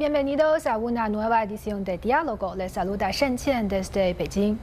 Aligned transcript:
Bienvenidos 0.00 0.66
a 0.66 0.78
una 0.78 1.10
nueva 1.10 1.42
edición 1.42 1.84
de 1.84 1.98
Diálogo. 1.98 2.54
Les 2.56 2.72
saluda 2.72 3.10
Shen 3.10 3.36
Qian 3.36 3.68
desde 3.68 4.14
Beijing. 4.14 4.56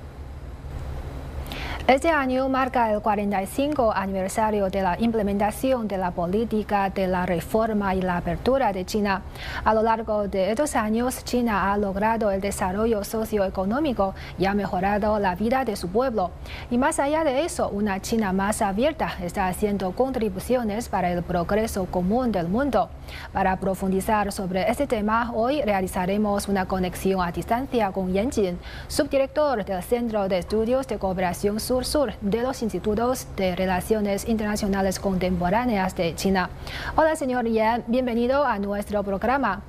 Este 1.87 2.09
año 2.09 2.49
marca 2.49 2.91
el 2.91 2.99
45 2.99 3.93
aniversario 3.93 4.69
de 4.69 4.81
la 4.81 4.99
implementación 4.99 5.87
de 5.87 5.97
la 5.97 6.11
política 6.11 6.89
de 6.89 7.07
la 7.07 7.25
reforma 7.25 7.95
y 7.95 8.01
la 8.01 8.17
apertura 8.17 8.73
de 8.73 8.83
China. 8.83 9.21
A 9.63 9.73
lo 9.73 9.83
largo 9.83 10.27
de 10.27 10.51
estos 10.51 10.75
años, 10.75 11.23
China 11.23 11.71
ha 11.71 11.77
logrado 11.77 12.29
el 12.29 12.41
desarrollo 12.41 13.05
socioeconómico 13.05 14.15
y 14.37 14.47
ha 14.47 14.53
mejorado 14.53 15.17
la 15.17 15.35
vida 15.35 15.63
de 15.63 15.77
su 15.77 15.87
pueblo. 15.87 16.31
Y 16.69 16.77
más 16.77 16.99
allá 16.99 17.23
de 17.23 17.45
eso, 17.45 17.69
una 17.69 18.01
China 18.01 18.33
más 18.33 18.61
abierta 18.61 19.13
está 19.23 19.47
haciendo 19.47 19.93
contribuciones 19.93 20.89
para 20.89 21.09
el 21.09 21.23
progreso 21.23 21.85
común 21.85 22.33
del 22.33 22.49
mundo. 22.49 22.89
Para 23.31 23.55
profundizar 23.61 24.33
sobre 24.33 24.69
este 24.69 24.87
tema, 24.87 25.31
hoy 25.33 25.61
realizaremos 25.61 26.49
una 26.49 26.65
conexión 26.65 27.21
a 27.21 27.31
distancia 27.31 27.93
con 27.93 28.11
Yan 28.11 28.29
Jin, 28.29 28.59
subdirector 28.89 29.63
del 29.63 29.81
Centro 29.81 30.27
de 30.27 30.39
Estudios 30.39 30.85
de 30.85 30.97
Cooperación 30.97 31.61
Sur 31.61 31.76
Sur 31.85 32.13
de 32.21 32.41
los 32.41 32.61
Institutos 32.61 33.27
de 33.35 33.55
Relaciones 33.55 34.27
Internacionales 34.27 34.99
Contemporáneas 34.99 35.95
de 35.95 36.15
China. 36.15 36.49
Hola, 36.95 37.15
señor 37.15 37.47
Yan, 37.47 37.83
bienvenido 37.87 38.45
a 38.45 38.59
nuestro 38.59 39.03
programa. 39.03 39.61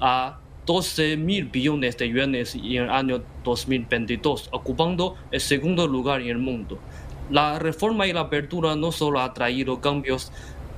a 0.00 0.39
12 0.70 1.16
mil 1.16 1.46
billones 1.46 1.96
de 1.98 2.08
yuanes 2.08 2.54
en 2.54 2.84
el 2.84 2.90
año 2.90 3.24
2022, 3.42 4.50
ocupando 4.52 5.16
el 5.32 5.40
segundo 5.40 5.88
lugar 5.88 6.20
en 6.20 6.28
el 6.28 6.38
mundo. 6.38 6.78
La 7.28 7.58
reforma 7.58 8.06
y 8.06 8.12
la 8.12 8.20
apertura 8.20 8.76
no 8.76 8.92
solo 8.92 9.18
ha 9.18 9.34
traído 9.34 9.80
cambios 9.80 10.30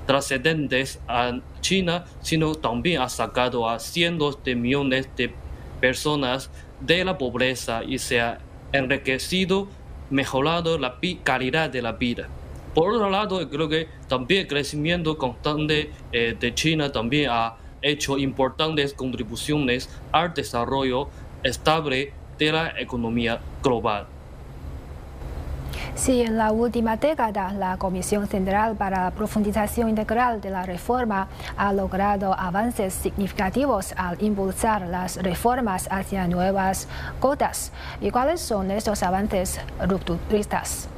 trascendentes 0.07 0.99
a 1.09 1.39
China, 1.61 2.07
sino 2.23 2.55
también 2.55 3.03
ha 3.03 3.11
sacado 3.11 3.69
a 3.69 3.79
cientos 3.81 4.43
de 4.43 4.55
millones 4.55 5.11
de 5.15 5.35
personas 5.79 6.51
de 6.81 7.05
la 7.05 7.19
pobreza 7.19 7.85
y 7.87 7.99
se 7.99 8.23
ha 8.23 8.39
enriquecido, 8.73 9.69
mejorado 10.09 10.79
la 10.79 10.97
calidad 11.23 11.69
de 11.69 11.83
la 11.83 11.93
vida. 11.93 12.31
Por 12.75 12.95
otro 12.95 13.11
lado, 13.11 13.47
creo 13.51 13.69
que 13.69 13.89
también 14.09 14.41
el 14.41 14.49
crecimiento 14.49 15.19
constante 15.19 15.91
eh, 16.13 16.35
de 16.41 16.55
China 16.55 16.91
también 16.91 17.29
ha 17.31 17.57
hecho 17.83 18.19
importantes 18.19 18.95
contribuciones 18.95 19.89
al 20.13 20.35
desarrollo 20.35 21.09
estable 21.43 22.13
de 22.39 22.53
la 22.53 22.81
economía 22.81 23.41
global. 23.63 24.07
Sí, 25.95 26.23
en 26.23 26.39
la 26.39 26.53
última 26.53 26.97
década, 26.97 27.53
la 27.53 27.77
Comisión 27.77 28.27
Central 28.27 28.77
para 28.77 29.05
la 29.05 29.11
Profundización 29.11 29.91
Integral 29.91 30.41
de 30.41 30.51
la 30.51 30.65
Reforma 30.65 31.29
ha 31.57 31.73
logrado 31.73 32.33
avances 32.39 32.95
significativos 32.95 33.93
al 33.97 34.21
impulsar 34.23 34.83
las 34.89 35.23
reformas 35.23 35.89
hacia 35.91 36.27
nuevas 36.29 36.89
cotas. 37.21 37.73
¿Y 38.01 38.11
cuáles 38.11 38.41
son 38.41 38.71
estos 38.71 39.03
avances 39.03 39.61
rupturistas? 39.87 40.89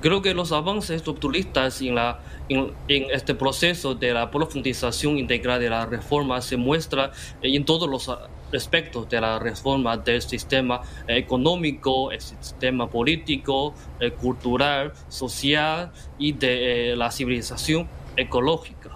Creo 0.00 0.22
que 0.22 0.32
los 0.32 0.52
avances 0.52 1.04
rupturistas 1.04 1.82
en 1.82 1.96
la 1.96 2.20
en, 2.48 2.72
este 3.10 3.34
proceso 3.34 3.94
de 3.94 4.12
la 4.12 4.30
profundización 4.30 5.18
integral 5.18 5.60
de 5.60 5.70
la 5.70 5.86
reforma 5.86 6.40
se 6.40 6.56
muestra 6.56 7.10
en 7.42 7.64
todos 7.64 7.88
los 7.88 8.10
aspectos 8.52 9.08
de 9.08 9.20
la 9.20 9.38
reforma 9.38 9.96
del 9.96 10.22
sistema 10.22 10.80
económico, 11.06 12.10
el 12.12 12.20
sistema 12.20 12.88
político, 12.88 13.74
el 14.00 14.12
cultural, 14.14 14.92
social 15.08 15.90
y 16.18 16.32
de 16.32 16.92
eh, 16.92 16.96
la 16.96 17.10
civilización 17.10 17.88
ecológica. 18.16 18.90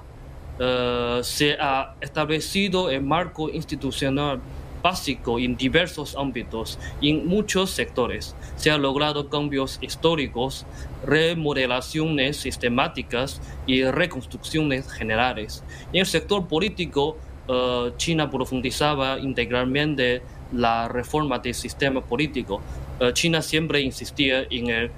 Eh, 0.59 1.21
se 1.23 1.57
ha 1.59 1.97
establecido 2.01 2.91
el 2.91 3.03
marco 3.03 3.51
institucional 3.51 4.41
básico 4.83 5.39
en 5.39 5.57
diversos 5.57 6.17
ámbitos 6.17 6.79
y 7.01 7.11
en 7.11 7.27
muchos 7.27 7.71
sectores. 7.71 8.35
Se 8.57 8.71
han 8.71 8.83
logrado 8.83 9.29
cambios 9.29 9.79
históricos, 9.81 10.67
remodelaciones 11.07 12.37
sistemáticas 12.39 13.41
y 13.67 13.85
reconstrucciones 13.85 14.91
generales. 14.91 15.65
En 15.93 16.01
el 16.01 16.07
sector 16.07 16.49
político, 16.49 17.17
eh, 17.49 17.93
China 17.97 18.31
profundizaba 18.31 19.19
integralmente 19.19 20.23
la 20.53 20.89
reforma 20.89 21.39
del 21.39 21.55
sistema 21.55 22.01
político. 22.01 22.61
Eh, 23.01 23.13
China 23.13 23.43
siempre 23.43 23.81
insistía 23.81 24.45
en 24.51 24.69
el 24.69 24.91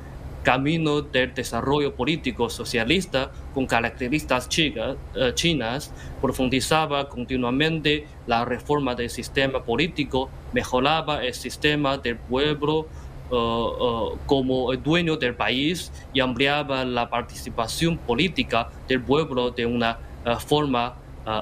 camino 0.44 1.00
del 1.00 1.34
desarrollo 1.34 1.94
político 1.96 2.48
socialista 2.48 3.32
con 3.52 3.66
características 3.66 4.48
eh, 4.56 5.32
chinas, 5.34 5.92
profundizaba 6.20 7.08
continuamente 7.08 8.06
la 8.26 8.44
reforma 8.44 8.94
del 8.94 9.10
sistema 9.10 9.64
político, 9.64 10.28
mejoraba 10.52 11.24
el 11.24 11.34
sistema 11.34 11.98
del 11.98 12.16
pueblo 12.16 12.86
eh, 13.32 13.34
eh, 13.34 14.18
como 14.26 14.72
el 14.72 14.82
dueño 14.82 15.16
del 15.16 15.34
país 15.34 15.90
y 16.12 16.20
ampliaba 16.20 16.84
la 16.84 17.08
participación 17.08 17.96
política 17.96 18.68
del 18.86 19.00
pueblo 19.00 19.50
de 19.50 19.66
una 19.66 19.98
forma 20.46 20.94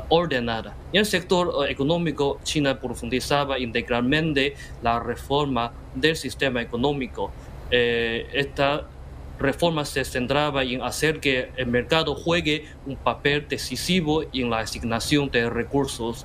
ordenada. 0.08 0.76
En 0.92 1.00
el 1.00 1.06
sector 1.06 1.68
económico, 1.68 2.38
China 2.44 2.78
profundizaba 2.78 3.58
integralmente 3.58 4.54
la 4.80 5.00
reforma 5.00 5.72
del 5.94 6.14
sistema 6.14 6.62
económico. 6.62 7.32
esta 7.70 8.86
reforma 9.42 9.84
se 9.84 10.04
centraba 10.04 10.62
en 10.62 10.82
hacer 10.82 11.20
que 11.20 11.50
el 11.56 11.66
mercado 11.66 12.14
juegue 12.14 12.66
un 12.86 12.96
papel 12.96 13.46
decisivo 13.48 14.22
en 14.32 14.50
la 14.50 14.60
asignación 14.60 15.30
de 15.30 15.50
recursos. 15.50 16.24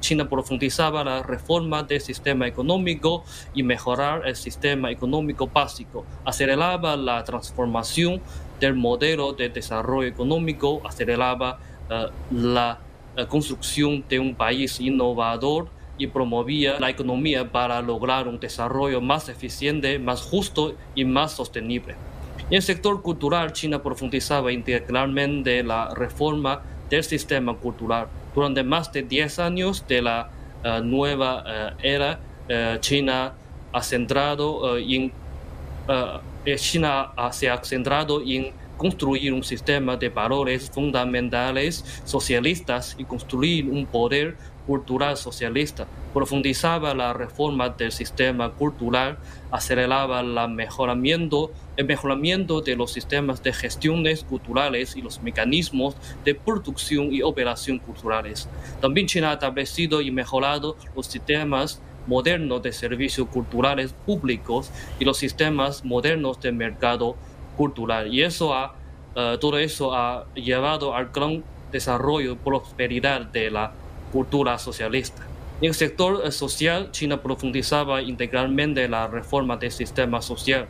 China 0.00 0.28
profundizaba 0.28 1.04
la 1.04 1.22
reforma 1.22 1.82
del 1.82 2.00
sistema 2.00 2.46
económico 2.46 3.24
y 3.54 3.62
mejorar 3.62 4.26
el 4.26 4.36
sistema 4.36 4.90
económico 4.90 5.46
básico. 5.46 6.04
Aceleraba 6.24 6.96
la 6.96 7.22
transformación 7.24 8.20
del 8.58 8.74
modelo 8.74 9.32
de 9.32 9.48
desarrollo 9.48 10.08
económico, 10.08 10.82
aceleraba 10.84 11.58
eh, 11.90 12.06
la 12.32 12.80
construcción 13.28 14.04
de 14.08 14.18
un 14.18 14.34
país 14.34 14.80
innovador 14.80 15.68
y 15.98 16.06
promovía 16.06 16.80
la 16.80 16.88
economía 16.88 17.52
para 17.52 17.82
lograr 17.82 18.26
un 18.26 18.40
desarrollo 18.40 19.00
más 19.02 19.28
eficiente, 19.28 19.98
más 19.98 20.22
justo 20.22 20.74
y 20.94 21.04
más 21.04 21.32
sostenible. 21.32 21.94
En 22.50 22.56
el 22.56 22.62
sector 22.62 23.00
cultural, 23.00 23.52
China 23.52 23.80
profundizaba 23.80 24.50
integralmente 24.50 25.62
la 25.62 25.94
reforma 25.94 26.60
del 26.90 27.04
sistema 27.04 27.54
cultural. 27.54 28.08
Durante 28.34 28.64
más 28.64 28.92
de 28.92 29.04
10 29.04 29.38
años 29.38 29.86
de 29.86 30.02
la 30.02 30.28
eh, 30.64 30.80
nueva 30.82 31.44
eh, 31.46 31.70
era, 31.94 32.18
eh, 32.48 32.76
China 32.80 33.32
ha 33.72 33.82
centrado 33.82 34.76
en 34.78 35.12
China 36.56 37.12
se 37.30 37.48
ha 37.48 37.62
centrado 37.62 38.20
en 38.26 38.52
construir 38.76 39.32
un 39.32 39.44
sistema 39.44 39.96
de 39.96 40.08
valores 40.08 40.70
fundamentales 40.70 41.84
socialistas 42.04 42.96
y 42.98 43.04
construir 43.04 43.68
un 43.68 43.86
poder 43.86 44.36
cultural 44.66 45.16
socialista, 45.16 45.86
profundizaba 46.12 46.94
la 46.94 47.12
reforma 47.12 47.68
del 47.70 47.92
sistema 47.92 48.50
cultural, 48.50 49.18
aceleraba 49.50 50.22
la 50.22 50.48
mejoramiento, 50.48 51.50
el 51.76 51.86
mejoramiento 51.86 52.60
de 52.60 52.76
los 52.76 52.92
sistemas 52.92 53.42
de 53.42 53.52
gestiones 53.52 54.24
culturales 54.24 54.96
y 54.96 55.02
los 55.02 55.22
mecanismos 55.22 55.96
de 56.24 56.34
producción 56.34 57.12
y 57.12 57.22
operación 57.22 57.78
culturales. 57.78 58.48
También 58.80 59.06
China 59.06 59.30
ha 59.30 59.34
establecido 59.34 60.00
y 60.00 60.10
mejorado 60.10 60.76
los 60.94 61.06
sistemas 61.06 61.80
modernos 62.06 62.62
de 62.62 62.72
servicios 62.72 63.28
culturales 63.28 63.94
públicos 64.06 64.70
y 64.98 65.04
los 65.04 65.18
sistemas 65.18 65.84
modernos 65.84 66.40
de 66.40 66.52
mercado 66.52 67.16
cultural. 67.56 68.12
Y 68.12 68.22
eso 68.22 68.54
ha, 68.54 68.74
eh, 69.14 69.36
todo 69.40 69.58
eso 69.58 69.94
ha 69.94 70.26
llevado 70.34 70.94
al 70.94 71.10
gran 71.10 71.44
desarrollo 71.70 72.32
y 72.32 72.36
prosperidad 72.36 73.20
de 73.22 73.50
la 73.50 73.72
cultura 74.12 74.58
socialista. 74.58 75.26
En 75.60 75.68
el 75.68 75.74
sector 75.74 76.22
eh, 76.24 76.32
social, 76.32 76.90
China 76.90 77.22
profundizaba 77.22 78.02
integralmente 78.02 78.88
la 78.88 79.06
reforma 79.06 79.56
del 79.56 79.70
sistema 79.70 80.22
social. 80.22 80.66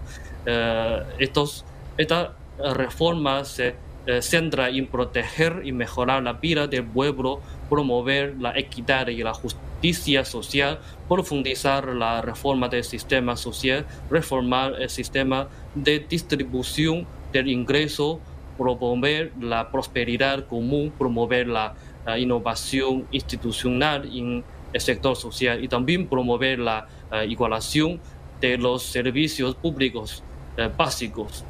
Eh, 0.46 1.02
estos, 1.18 1.64
esta 1.96 2.34
reforma 2.74 3.44
se 3.44 3.74
centra 4.20 4.70
en 4.70 4.86
proteger 4.86 5.60
y 5.62 5.72
mejorar 5.72 6.22
la 6.22 6.32
vida 6.32 6.66
del 6.66 6.84
pueblo, 6.84 7.40
promover 7.68 8.34
la 8.40 8.58
equidad 8.58 9.06
y 9.08 9.22
la 9.22 9.34
justicia 9.34 10.24
social, 10.24 10.80
profundizar 11.08 11.88
la 11.88 12.20
reforma 12.20 12.68
del 12.68 12.82
sistema 12.82 13.36
social, 13.36 13.86
reformar 14.10 14.74
el 14.80 14.90
sistema 14.90 15.48
de 15.74 16.00
distribución 16.00 17.06
del 17.32 17.48
ingreso, 17.48 18.20
promover 18.58 19.32
la 19.40 19.70
prosperidad 19.70 20.46
común, 20.46 20.92
promover 20.98 21.46
la, 21.48 21.74
innovación 22.18 23.06
institucional 23.10 24.08
en 24.12 24.42
el 24.72 24.80
sector 24.80 25.16
social 25.16 25.62
y 25.62 25.68
también 25.68 26.06
promover 26.06 26.58
la 26.58 26.86
uh, 27.12 27.28
igualación 27.28 28.00
de 28.40 28.56
los 28.56 28.82
servicios 28.82 29.54
públicos 29.54 30.22
uh, 30.58 30.74
básicos. 30.76 31.44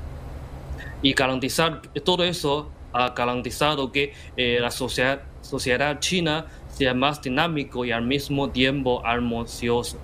Y 1.02 1.12
garantizar 1.12 1.80
todo 2.04 2.24
eso 2.24 2.70
ha 2.92 3.10
garantizado 3.10 3.92
que 3.92 4.12
eh, 4.36 4.58
la 4.60 4.70
sociedad, 4.70 5.22
sociedad 5.42 5.98
china 6.00 6.46
sea 6.68 6.94
más 6.94 7.22
dinámico 7.22 7.84
y 7.84 7.92
al 7.92 8.02
mismo 8.02 8.50
tiempo 8.50 9.04
armonioso. 9.04 9.98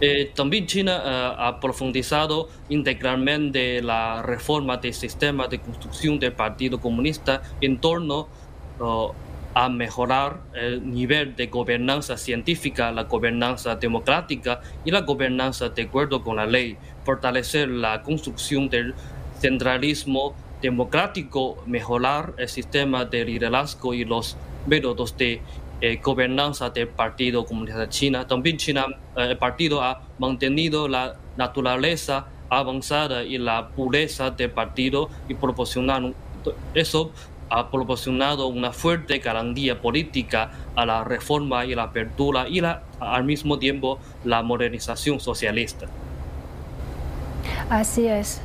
Eh, 0.00 0.30
también 0.34 0.66
China 0.66 1.02
eh, 1.04 1.34
ha 1.36 1.60
profundizado 1.60 2.48
integralmente 2.68 3.82
la 3.82 4.22
reforma 4.22 4.76
del 4.76 4.94
sistema 4.94 5.48
de 5.48 5.58
construcción 5.58 6.18
del 6.18 6.32
Partido 6.32 6.80
Comunista 6.80 7.42
en 7.60 7.78
torno 7.78 8.28
uh, 8.80 9.12
a 9.54 9.68
mejorar 9.68 10.40
el 10.54 10.88
nivel 10.88 11.34
de 11.34 11.48
gobernanza 11.48 12.16
científica, 12.16 12.92
la 12.92 13.04
gobernanza 13.04 13.74
democrática 13.76 14.60
y 14.84 14.90
la 14.90 15.00
gobernanza 15.00 15.70
de 15.70 15.82
acuerdo 15.82 16.22
con 16.22 16.36
la 16.36 16.46
ley, 16.46 16.76
fortalecer 17.04 17.68
la 17.68 18.02
construcción 18.02 18.68
del 18.68 18.94
centralismo 19.40 20.34
democrático, 20.62 21.62
mejorar 21.66 22.34
el 22.38 22.48
sistema 22.48 23.04
de 23.04 23.24
liderazgo 23.24 23.94
y 23.94 24.04
los 24.04 24.36
métodos 24.66 25.16
de 25.16 25.40
eh, 25.80 26.00
gobernanza 26.02 26.70
del 26.70 26.88
Partido 26.88 27.44
Comunista 27.44 27.88
China. 27.88 28.26
También 28.26 28.56
China, 28.56 28.86
eh, 29.16 29.28
el 29.30 29.38
partido 29.38 29.82
ha 29.82 30.02
mantenido 30.18 30.88
la 30.88 31.16
naturaleza 31.36 32.26
avanzada 32.50 33.22
y 33.24 33.38
la 33.38 33.68
pureza 33.68 34.30
del 34.30 34.50
partido 34.50 35.08
y 35.28 35.34
proporcionar 35.34 36.12
eso 36.74 37.12
ha 37.50 37.70
proporcionado 37.70 38.46
una 38.46 38.72
fuerte 38.72 39.18
garantía 39.18 39.80
política 39.80 40.50
a 40.76 40.86
la 40.86 41.04
reforma 41.04 41.64
y 41.64 41.74
la 41.74 41.84
apertura 41.84 42.48
y 42.48 42.60
la, 42.60 42.82
al 43.00 43.24
mismo 43.24 43.58
tiempo 43.58 43.98
la 44.24 44.42
modernización 44.42 45.20
socialista. 45.20 45.86
Así 47.70 48.06
es. 48.06 48.40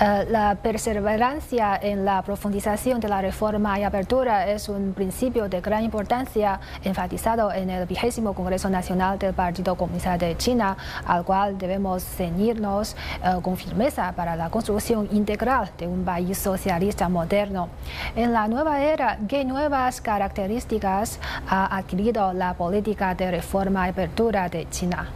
Eh, 0.00 0.26
la 0.30 0.54
perseverancia 0.54 1.76
en 1.82 2.04
la 2.04 2.22
profundización 2.22 3.00
de 3.00 3.08
la 3.08 3.20
reforma 3.20 3.80
y 3.80 3.82
apertura 3.82 4.46
es 4.46 4.68
un 4.68 4.92
principio 4.94 5.48
de 5.48 5.60
gran 5.60 5.82
importancia 5.82 6.60
enfatizado 6.84 7.52
en 7.52 7.68
el 7.68 7.84
vigésimo 7.84 8.32
Congreso 8.32 8.70
Nacional 8.70 9.18
del 9.18 9.34
Partido 9.34 9.74
Comunista 9.74 10.16
de 10.16 10.36
China, 10.36 10.76
al 11.04 11.24
cual 11.24 11.58
debemos 11.58 12.04
ceñirnos 12.04 12.94
eh, 13.24 13.40
con 13.42 13.56
firmeza 13.56 14.12
para 14.12 14.36
la 14.36 14.50
construcción 14.50 15.08
integral 15.10 15.68
de 15.76 15.88
un 15.88 16.04
país 16.04 16.38
socialista 16.38 17.08
moderno. 17.08 17.68
En 18.14 18.32
la 18.32 18.46
nueva 18.46 18.80
era, 18.80 19.18
¿qué 19.26 19.44
nuevas 19.44 20.00
características 20.00 21.18
ha 21.48 21.76
adquirido 21.76 22.32
la 22.32 22.54
política 22.54 23.16
de 23.16 23.32
reforma 23.32 23.88
y 23.88 23.90
apertura 23.90 24.48
de 24.48 24.68
China? 24.70 25.08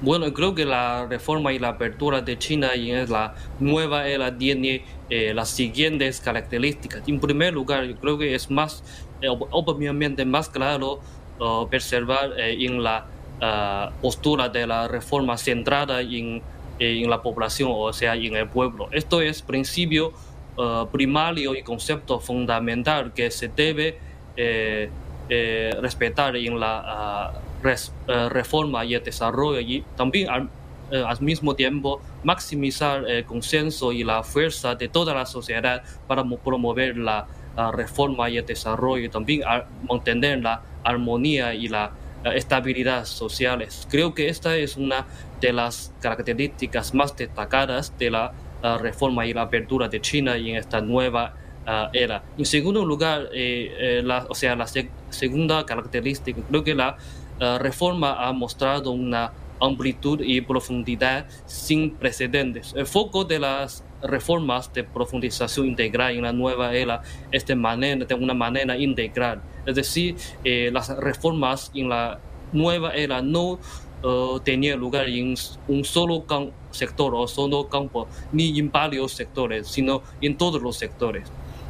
Bueno, 0.00 0.32
creo 0.32 0.54
que 0.54 0.64
la 0.64 1.06
reforma 1.06 1.52
y 1.52 1.58
la 1.58 1.70
apertura 1.70 2.20
de 2.20 2.38
China 2.38 2.70
en 2.74 3.10
la 3.10 3.34
nueva 3.58 4.06
era 4.06 4.36
tiene 4.36 4.84
eh, 5.08 5.34
las 5.34 5.48
siguientes 5.48 6.20
características. 6.20 7.02
En 7.08 7.18
primer 7.18 7.52
lugar, 7.52 7.84
yo 7.84 7.96
creo 7.96 8.16
que 8.16 8.34
es 8.34 8.50
más, 8.50 8.84
eh, 9.20 9.28
obviamente 9.28 10.24
más 10.24 10.48
claro 10.48 11.00
observar 11.38 12.34
eh, 12.38 12.64
en 12.64 12.82
la 12.82 13.06
ah, 13.40 13.90
postura 14.00 14.48
de 14.48 14.66
la 14.66 14.86
reforma 14.86 15.36
centrada 15.36 16.00
en, 16.00 16.42
en, 16.78 17.10
la 17.10 17.20
población, 17.20 17.70
o 17.74 17.92
sea, 17.92 18.14
en 18.14 18.36
el 18.36 18.46
pueblo. 18.48 18.88
Esto 18.92 19.20
es 19.20 19.42
principio 19.42 20.12
ah, 20.58 20.86
primario 20.92 21.56
y 21.56 21.62
concepto 21.62 22.20
fundamental 22.20 23.12
que 23.12 23.30
se 23.30 23.48
debe 23.48 23.98
respetar 25.80 26.36
en 26.36 26.58
la 26.58 27.32
ah, 27.64 27.74
eh, 28.08 28.28
reforma 28.28 28.84
y 28.84 28.94
el 28.94 29.02
desarrollo 29.02 29.60
y 29.60 29.84
también 29.96 30.28
al, 30.28 30.50
eh, 30.90 31.04
mismo 31.20 31.54
tiempo 31.54 32.00
maximizar 32.24 33.08
el 33.08 33.24
consenso 33.24 33.92
y 33.92 34.04
la 34.04 34.22
fuerza 34.22 34.74
de 34.74 34.88
toda 34.88 35.14
la 35.14 35.26
sociedad 35.26 35.82
para 36.06 36.24
promover 36.24 36.96
la, 36.96 37.26
reforma 37.72 38.30
y 38.30 38.38
el 38.38 38.46
desarrollo 38.46 39.04
y 39.04 39.08
también 39.10 39.42
mantener 39.86 40.40
la 40.40 40.62
armonía 40.82 41.52
y 41.52 41.68
la 41.68 41.90
estabilidad 42.24 43.04
sociales. 43.04 43.86
Creo 43.90 44.14
que 44.14 44.30
esta 44.30 44.56
es 44.56 44.78
una 44.78 45.04
de 45.42 45.52
las 45.52 45.92
características 46.00 46.94
más 46.94 47.14
destacadas 47.14 47.92
de 47.98 48.12
la 48.12 48.32
reforma 48.78 49.26
y 49.26 49.34
la 49.34 49.42
apertura 49.42 49.88
de 49.88 50.00
China 50.00 50.36
en 50.36 50.56
esta 50.56 50.80
nueva 50.80 51.34
era. 51.92 52.22
En 52.38 52.46
segundo 52.46 52.84
lugar, 52.84 53.28
eh, 53.32 54.00
la, 54.04 54.26
o 54.28 54.34
sea, 54.34 54.56
la 54.56 54.66
segunda 55.10 55.64
característica, 55.66 56.40
creo 56.48 56.64
que 56.64 56.74
la 56.74 56.96
la 57.40 57.58
reforma 57.58 58.28
ha 58.28 58.32
mostrado 58.32 58.90
una 58.90 59.32
amplitud 59.60 60.20
y 60.22 60.40
profundidad 60.42 61.26
sin 61.46 61.90
precedentes. 61.92 62.74
El 62.76 62.86
foco 62.86 63.24
de 63.24 63.38
las 63.38 63.82
reformas 64.02 64.72
de 64.72 64.84
profundización 64.84 65.66
integral 65.66 66.16
en 66.16 66.22
la 66.22 66.32
nueva 66.32 66.74
era 66.74 67.02
es 67.32 67.46
de, 67.46 67.56
manera, 67.56 68.04
de 68.04 68.14
una 68.14 68.34
manera 68.34 68.76
integral. 68.76 69.40
Es 69.66 69.74
decir, 69.74 70.16
eh, 70.44 70.70
las 70.72 70.94
reformas 70.96 71.70
en 71.74 71.88
la 71.88 72.18
nueva 72.52 72.92
era 72.92 73.22
no 73.22 73.58
uh, 74.02 74.40
tenían 74.40 74.78
lugar 74.78 75.08
en 75.08 75.34
un 75.68 75.84
solo 75.84 76.24
sector 76.70 77.14
o 77.14 77.26
solo 77.26 77.68
campo, 77.68 78.06
ni 78.32 78.58
en 78.58 78.70
varios 78.70 79.12
sectores, 79.12 79.66
sino 79.68 80.02
en 80.20 80.36
todos 80.36 80.60
los 80.60 80.76
sectores. 80.76 81.28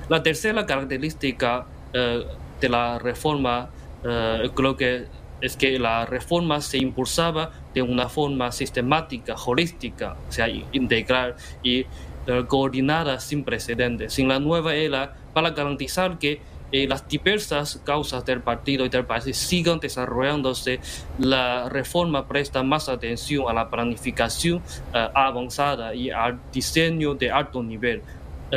La 0.09 0.23
tercera 0.23 0.67
característica 0.67 1.67
uh, 1.95 2.25
de 2.61 2.69
la 2.69 2.99
reforma 2.99 3.71
uh, 4.03 4.49
creo 4.51 4.77
que 4.77 5.20
es 5.41 5.57
que 5.57 5.79
la 5.79 6.07
reforma 6.07 6.61
se 6.61 6.79
impulsaba 6.79 7.51
de 7.75 7.83
una 7.83 8.09
forma 8.09 8.53
sistemática, 8.53 9.35
holística, 9.35 10.17
o 10.29 10.33
sea, 10.33 10.49
integral 10.49 11.35
y 11.63 11.87
eh, 12.27 12.45
coordinada 12.47 13.19
sin 13.19 13.45
precedentes. 13.45 14.19
En 14.19 14.29
la 14.29 14.39
nueva 14.39 14.75
era, 14.75 15.15
para 15.33 15.51
garantizar 15.51 16.19
que 16.19 16.41
eh, 16.71 16.87
las 16.87 17.09
diversas 17.09 17.81
causas 17.85 18.25
del 18.25 18.41
partido 18.41 18.85
y 18.85 18.89
del 18.89 19.05
país 19.07 19.37
sigan 19.37 19.81
desarrollándose, 19.81 20.81
la 21.19 21.69
reforma 21.69 22.29
presta 22.29 22.63
más 22.63 22.89
atención 22.89 23.47
a 23.49 23.53
la 23.53 23.71
planificación 23.71 24.63
eh, 24.95 25.09
avanzada 25.15 25.95
y 25.95 26.11
al 26.11 26.39
diseño 26.53 27.15
de 27.15 27.31
alto 27.31 27.63
nivel. 27.63 28.03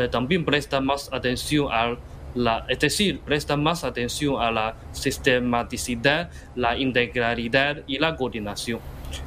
también 0.09 0.43
presta 0.43 0.81
más 0.81 1.07
atención 1.13 1.71
al 1.71 1.99
es 2.67 2.79
decir, 2.79 3.19
presta 3.19 3.55
más 3.57 3.83
atención 3.83 4.41
a 4.41 4.51
la 4.51 4.75
sistematicidad, 4.91 6.29
la 6.55 6.77
integralidad 6.77 7.77
y 7.87 7.99
la 7.99 8.15
coordinación. 8.15 8.79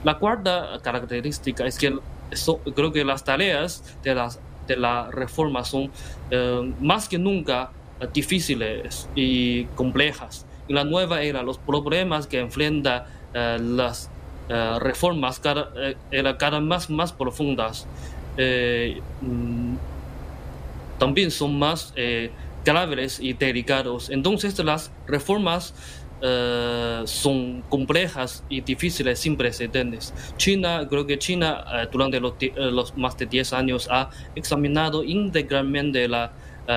La 0.05 0.19
cuarta 0.19 0.81
característica 0.83 1.67
es 1.67 1.79
que 1.79 1.97
creo 2.75 2.93
que 2.93 3.05
las 3.05 3.25
tareas 3.25 3.97
de, 4.03 4.15
las, 4.15 4.41
de 4.67 4.77
la 4.77 5.11
reforma 5.11 5.65
son 5.65 5.91
eh, 6.31 6.73
más 6.81 7.09
que 7.09 7.19
nunca 7.19 7.71
difíciles 8.13 9.09
y 9.15 9.65
complejas. 9.77 10.45
En 10.69 10.75
la 10.75 10.85
nueva 10.85 11.23
era, 11.23 11.43
los 11.43 11.59
problemas 11.59 12.27
que 12.27 12.41
enfrentan 12.41 13.05
eh, 13.33 13.59
las 13.61 14.11
eh, 14.49 14.79
reformas 14.81 15.41
eran 16.11 16.37
cada 16.37 16.61
más, 16.61 16.91
más 16.91 17.13
profundas. 17.13 17.87
Mm, 19.23 19.77
también 20.99 21.31
son 21.31 21.59
más 21.59 21.95
graves 22.67 23.21
y 23.21 23.33
delicados. 23.33 24.11
Entonces 24.11 24.59
las 24.59 24.91
reformas 25.07 25.73
eh, 26.23 27.03
son 27.05 27.63
complejas 27.69 28.43
y 28.49 28.61
difíciles 28.61 29.19
sin 29.19 29.37
precedentes. 29.37 30.13
China, 30.37 30.87
creo 30.89 31.07
que 31.07 31.19
China 31.19 31.65
eh, 31.73 31.89
durante 31.93 32.21
los, 32.21 32.35
eh, 32.41 32.53
los, 32.57 32.97
más 32.97 33.17
de 33.17 33.27
10 33.27 33.53
años 33.53 33.89
ha 33.91 34.11
examinado 34.35 35.05
integralmente 35.05 36.09
la 36.09 36.33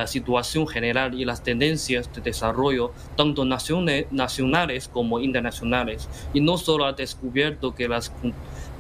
situación 0.06 0.68
general 0.68 1.20
y 1.20 1.26
las 1.26 1.42
tendencias 1.42 2.14
de 2.14 2.22
desarrollo, 2.22 2.92
tanto 3.18 3.44
nacionales 3.44 4.88
como 4.88 5.20
internacionales, 5.20 6.08
y 6.32 6.42
no 6.42 6.60
solo 6.60 6.86
ha 6.86 6.94
descubierto 6.94 7.74
que 7.74 7.88
las, 7.88 8.12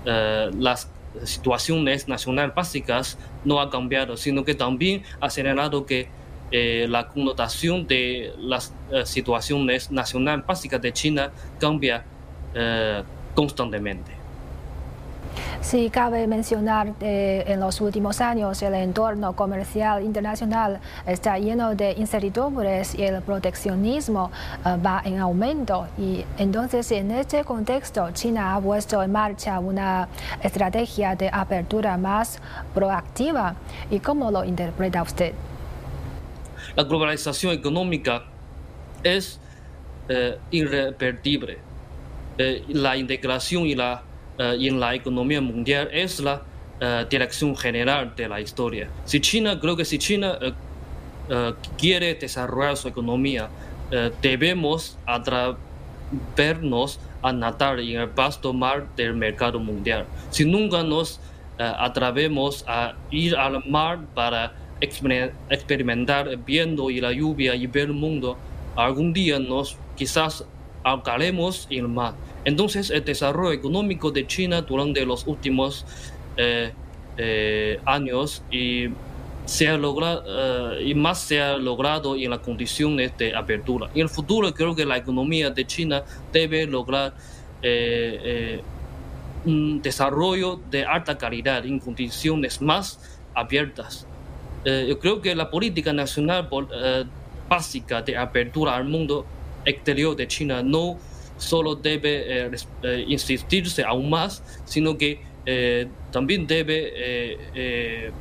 las 0.05 0.87
situaciones 1.23 2.07
nacionales 2.07 2.53
básicas 2.53 3.17
no 3.43 3.59
han 3.59 3.71
cambiado, 3.71 4.17
sino 4.17 4.45
que 4.45 4.53
también 4.53 5.01
ha 5.19 5.31
señalado 5.31 5.87
que 5.87 6.09
eh, 6.51 6.87
la 6.89 7.07
connotación 7.07 7.85
de 7.85 8.33
las 8.39 8.73
eh, 8.91 9.05
situaciones 9.05 9.91
nacionales 9.91 10.45
básicas 10.45 10.81
de 10.81 10.91
China 10.91 11.31
cambia 11.59 12.03
eh, 12.55 13.03
constantemente. 13.35 14.11
Sí, 15.61 15.91
cabe 15.91 16.25
mencionar 16.25 16.93
que 16.93 17.43
en 17.45 17.59
los 17.59 17.81
últimos 17.81 18.19
años 18.19 18.61
el 18.63 18.73
entorno 18.73 19.35
comercial 19.35 20.03
internacional 20.03 20.79
está 21.05 21.37
lleno 21.37 21.75
de 21.75 21.91
incertidumbres 21.91 22.95
y 22.95 23.03
el 23.03 23.21
proteccionismo 23.21 24.31
va 24.65 25.01
en 25.05 25.19
aumento. 25.19 25.87
Y 25.99 26.25
entonces 26.37 26.91
en 26.91 27.11
este 27.11 27.43
contexto 27.43 28.09
China 28.11 28.55
ha 28.55 28.61
puesto 28.61 29.03
en 29.03 29.11
marcha 29.11 29.59
una 29.59 30.07
estrategia 30.41 31.15
de 31.15 31.29
apertura 31.31 31.97
más 31.97 32.39
proactiva. 32.73 33.55
¿Y 33.91 33.99
cómo 33.99 34.31
lo 34.31 34.45
interpreta 34.45 35.03
usted? 35.03 35.33
La 36.75 36.83
globalización 36.83 37.53
económica 37.53 38.23
es 39.03 39.39
eh. 40.09 40.37
Eh, 42.41 42.63
la 42.69 42.97
integración 42.97 43.65
y 43.67 43.75
la, 43.75 44.01
eh, 44.37 44.57
en 44.59 44.79
la 44.79 44.95
economía 44.95 45.39
mundial 45.41 45.89
es 45.91 46.19
la 46.19 46.41
dirección 47.09 47.57
general 47.57 48.13
de 48.15 48.29
la 48.29 48.39
historia. 48.39 48.87
Si 49.03 49.19
China, 49.19 49.59
creo 49.59 49.75
que 49.75 49.83
si 49.83 49.99
China 49.99 50.39
quiere 51.77 52.15
desarrollar 52.15 52.77
su 52.77 52.87
economía, 52.87 53.49
debemos 54.21 54.97
atrevernos 55.05 57.01
a 57.21 57.33
nadar 57.33 57.81
en 57.81 57.99
el 57.99 58.07
vasto 58.07 58.53
mar 58.53 58.87
del 58.95 59.13
mercado 59.13 59.59
mundial. 59.59 60.05
Si 60.29 60.45
nunca 60.45 60.81
nos 60.81 61.19
atrevemos 61.57 62.63
a 62.65 62.93
ir 63.11 63.35
al 63.35 63.61
mar 63.67 63.99
para 64.15 64.53
experimentar 64.81 66.37
viendo 66.37 66.89
y 66.89 67.01
la 67.01 67.11
lluvia 67.11 67.55
y 67.55 67.67
ver 67.67 67.85
el 67.85 67.93
mundo, 67.93 68.37
algún 68.75 69.13
día 69.13 69.39
nos 69.39 69.77
quizás 69.95 70.45
ahogaremos 70.83 71.67
en 71.69 71.79
el 71.79 71.87
mar. 71.87 72.13
Entonces 72.45 72.89
el 72.89 73.03
desarrollo 73.03 73.51
económico 73.51 74.11
de 74.11 74.25
China 74.25 74.61
durante 74.61 75.05
los 75.05 75.27
últimos 75.27 75.85
eh, 76.37 76.71
eh, 77.17 77.79
años 77.85 78.43
y, 78.51 78.87
se 79.45 79.67
ha 79.67 79.77
logrado, 79.77 80.23
eh, 80.77 80.83
y 80.89 80.93
más 80.93 81.21
se 81.21 81.41
ha 81.41 81.57
logrado 81.57 82.15
en 82.15 82.29
las 82.29 82.39
condiciones 82.39 83.17
de 83.17 83.35
apertura. 83.35 83.89
En 83.95 84.01
el 84.01 84.09
futuro 84.09 84.53
creo 84.53 84.75
que 84.75 84.85
la 84.85 84.97
economía 84.97 85.49
de 85.49 85.65
China 85.65 86.03
debe 86.31 86.67
lograr 86.67 87.13
un 89.45 89.81
desarrollo 89.81 90.61
de 90.69 90.85
alta 90.85 91.17
calidad 91.17 91.65
en 91.65 91.79
condiciones 91.79 92.61
más 92.61 92.99
abiertas 93.33 94.05
eh, 94.65 94.85
yo 94.89 94.99
creo 94.99 95.21
que 95.21 95.35
la 95.35 95.49
política 95.49 95.93
nacional 95.93 96.49
eh, 96.73 97.05
básica 97.47 98.01
de 98.01 98.17
apertura 98.17 98.75
al 98.75 98.85
mundo 98.85 99.25
exterior 99.65 100.15
de 100.15 100.27
China 100.27 100.61
no 100.61 100.97
solo 101.37 101.75
debe 101.75 102.47
eh, 102.47 103.05
insistirse 103.07 103.83
aún 103.83 104.09
más, 104.09 104.43
sino 104.65 104.97
que 104.97 105.27
también 106.11 106.45
debe 106.45 108.11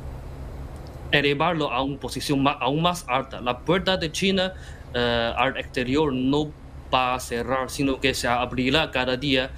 elevarlo 1.11 1.71
a 1.71 1.83
una 1.83 1.99
posición 1.99 2.43
aún 2.47 2.81
más 2.81 3.05
alta. 3.07 3.39
La 3.39 3.59
puerta 3.59 3.97
de 3.97 4.11
China 4.11 4.53
al 4.93 5.55
exterior 5.57 6.11
no 6.11 6.51
va 6.91 7.13
a 7.13 7.19
cerrar, 7.19 7.69
sino 7.69 7.99
que 7.99 8.15
se 8.15 8.27
abrirá 8.27 8.89
cada 8.89 9.15
día 9.15 9.51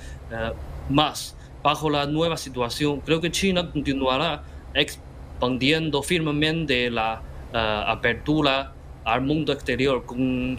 más. 0.89 1.37
Bajo 1.63 1.89
la 1.89 2.07
nueva 2.07 2.35
situación, 2.35 2.99
creo 2.99 3.21
que 3.21 3.31
China 3.31 3.71
continuará 3.71 4.43
firmemente 6.03 6.89
la 6.89 7.21
apertura 7.53 8.73
al 9.03 9.21
mundo 9.21 9.51
exterior, 9.51 10.05
con, 10.05 10.57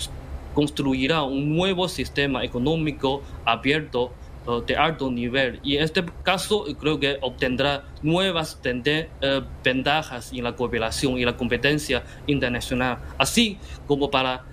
construirá 0.54 1.22
un 1.22 1.56
nuevo 1.56 1.88
sistema 1.88 2.44
económico 2.44 3.22
abierto 3.44 4.12
uh, 4.46 4.60
de 4.60 4.76
alto 4.76 5.10
nivel. 5.10 5.60
Y 5.62 5.76
en 5.76 5.84
este 5.84 6.04
caso 6.22 6.66
creo 6.78 6.98
que 6.98 7.18
obtendrá 7.20 7.84
nuevas 8.02 8.60
uh, 8.64 9.42
ventajas 9.64 10.32
en 10.32 10.44
la 10.44 10.54
cooperación 10.54 11.18
y 11.18 11.24
la 11.24 11.36
competencia 11.36 12.02
internacional, 12.26 12.98
así 13.18 13.58
como 13.86 14.10
para 14.10 14.44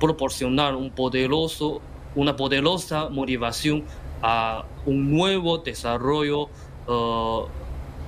proporcionar 0.00 0.74
una 0.74 2.34
poderosa 2.34 3.08
motivación 3.08 3.84
a 4.20 4.64
un 4.84 5.12
nuevo 5.12 5.58
desarrollo 5.58 6.48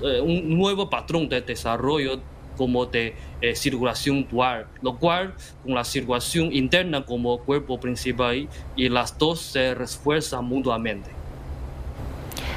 eh, 0.02 0.20
un 0.20 0.56
nuevo 0.56 0.90
patrón 0.90 1.28
de 1.28 1.40
desarrollo 1.40 2.20
como 2.56 2.86
de 2.86 3.14
eh, 3.40 3.54
circulación 3.54 4.26
dual, 4.28 4.66
lo 4.82 4.96
cual 4.96 5.34
con 5.62 5.74
la 5.74 5.84
circulación 5.84 6.52
interna 6.52 7.04
como 7.04 7.38
cuerpo 7.38 7.78
principal 7.78 8.48
y 8.74 8.88
las 8.88 9.16
dos 9.18 9.40
se 9.40 9.74
refuerzan 9.74 10.44
mutuamente. 10.44 11.15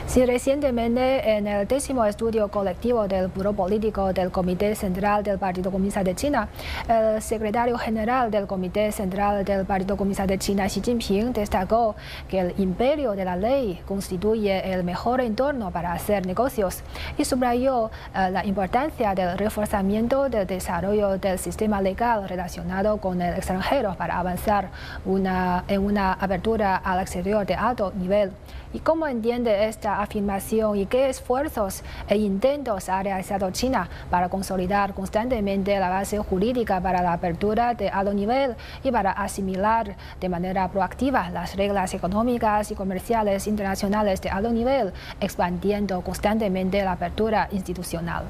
Sí, 0.10 0.26
recientemente 0.26 1.38
en 1.38 1.46
el 1.46 1.68
décimo 1.68 2.04
estudio 2.04 2.48
colectivo 2.48 3.08
del 3.08 3.28
Buró 3.28 3.54
Político 3.54 4.12
del 4.12 4.32
Comité 4.32 4.74
Central 4.74 5.22
del 5.22 5.38
Partido 5.38 5.70
Comunista 5.70 6.04
de 6.04 6.16
China, 6.16 6.50
el 6.88 7.22
secretario 7.22 7.78
general 7.78 8.32
del 8.32 8.48
Comité 8.48 8.92
Central 8.92 9.46
del 9.46 9.68
Partido 9.68 9.98
Comunista 9.98 10.26
de 10.26 10.40
China, 10.40 10.66
Xi 10.66 10.82
Jinping, 10.82 11.32
destacó 11.32 11.96
que 12.28 12.40
el 12.40 12.54
imperio 12.58 13.12
de 13.12 13.24
la 13.24 13.36
ley 13.36 13.84
constituye 13.86 14.74
el 14.74 14.84
mejor 14.84 15.22
entorno 15.22 15.70
para 15.70 15.94
hacer 15.94 16.26
negocios 16.26 16.82
y 17.16 17.24
subrayó 17.24 17.92
eh, 18.16 18.32
la 18.32 18.44
importancia 18.48 19.14
del 19.14 19.38
reforzamiento 19.38 20.28
del 20.28 20.48
desarrollo 20.48 21.20
del 21.20 21.38
sistema 21.38 21.84
legal 21.84 22.28
relacionado 22.28 22.98
con 22.98 23.22
el 23.22 23.36
extranjero 23.36 23.94
para 23.94 24.18
avanzar 24.18 24.72
una, 25.06 25.66
en 25.68 25.84
una 25.84 26.14
apertura 26.14 26.78
al 26.78 27.00
exterior 27.00 27.46
de 27.46 27.54
alto 27.54 27.94
nivel. 27.96 28.32
¿Y 28.72 28.80
cómo 28.80 29.08
entiende 29.08 29.66
esta 29.66 30.00
afirmación 30.00 30.78
y 30.78 30.86
qué 30.86 31.10
esfuerzos 31.10 31.82
e 32.08 32.18
intentos 32.18 32.88
ha 32.88 33.02
realizado 33.02 33.50
China 33.50 33.90
para 34.12 34.30
consolidar 34.30 34.94
constantemente 34.94 35.80
la 35.80 35.90
base 35.90 36.20
jurídica 36.20 36.80
para 36.80 37.02
la 37.02 37.14
apertura 37.14 37.74
de 37.74 37.90
alto 37.90 38.14
nivel 38.14 38.56
y 38.84 38.92
para 38.92 39.12
asimilar 39.12 39.96
de 40.22 40.30
manera 40.30 40.70
proactiva 40.70 41.32
las 41.32 41.56
reglas 41.56 41.96
económicas 41.96 42.70
y 42.70 42.76
comerciales 42.76 43.48
internacionales 43.48 44.22
de 44.22 44.30
alto 44.30 44.52
nivel, 44.52 44.94
expandiendo 45.20 46.02
constantemente 46.02 46.84
la 46.84 46.92
apertura 46.92 47.50
institucional? 47.52 48.26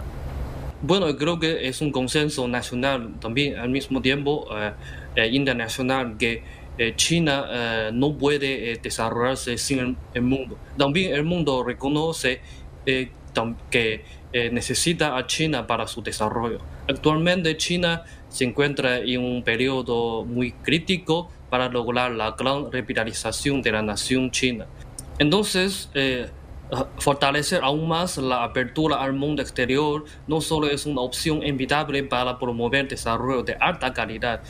Bueno, 0.81 1.13
creo 1.17 1.37
que 1.37 1.67
es 1.67 1.81
un 1.81 1.91
consenso 1.91 2.47
nacional 2.47 3.15
también 3.19 3.57
al 3.57 3.67
mismo 3.67 4.01
tiempo 4.01 4.47
eh, 4.55 4.71
eh, 5.17 5.27
internacional 5.27 6.15
que 6.17 6.43
eh, 6.79 6.93
China 6.95 7.45
eh, 7.51 7.89
no 7.91 8.17
puede 8.17 8.71
eh, 8.71 8.79
desarrollarse 8.81 9.57
sin 9.57 9.97
el, 10.13 10.21
mundo. 10.21 10.57
También 10.77 11.13
el 11.13 11.25
mundo 11.25 11.61
reconoce 11.61 12.39
que 13.69 14.05
necesita 14.33 15.17
a 15.17 15.27
China 15.27 15.67
para 15.67 15.87
su 15.87 16.01
desarrollo. 16.01 16.59
Actualmente 16.87 17.57
China 17.57 18.03
se 18.29 18.45
encuentra 18.45 18.99
en 18.99 19.21
un 19.21 19.43
periodo 19.43 20.23
muy 20.23 20.53
crítico 20.53 21.29
para 21.49 21.67
lograr 21.67 22.11
la 22.11 22.31
gran 22.31 22.71
revitalización 22.71 23.61
de 23.61 23.73
la 23.73 23.81
nación 23.81 24.31
china. 24.31 24.65
Entonces, 25.19 25.89
fortalecer 26.97 27.61
aún 27.61 27.89
más 27.89 28.17
la 28.17 28.45
apertura 28.45 29.03
al 29.03 29.13
mundo 29.13 29.41
exterior 29.41 30.05
no 30.27 30.39
solo 30.39 30.69
es 30.69 30.85
una 30.85 31.01
opción 31.01 31.43
inevitable 31.43 32.03
para 32.03 32.39
promover 32.39 32.87
desarrollo 32.87 33.43
de 33.43 33.55
alta 33.59 33.91
calidad, 33.93 34.41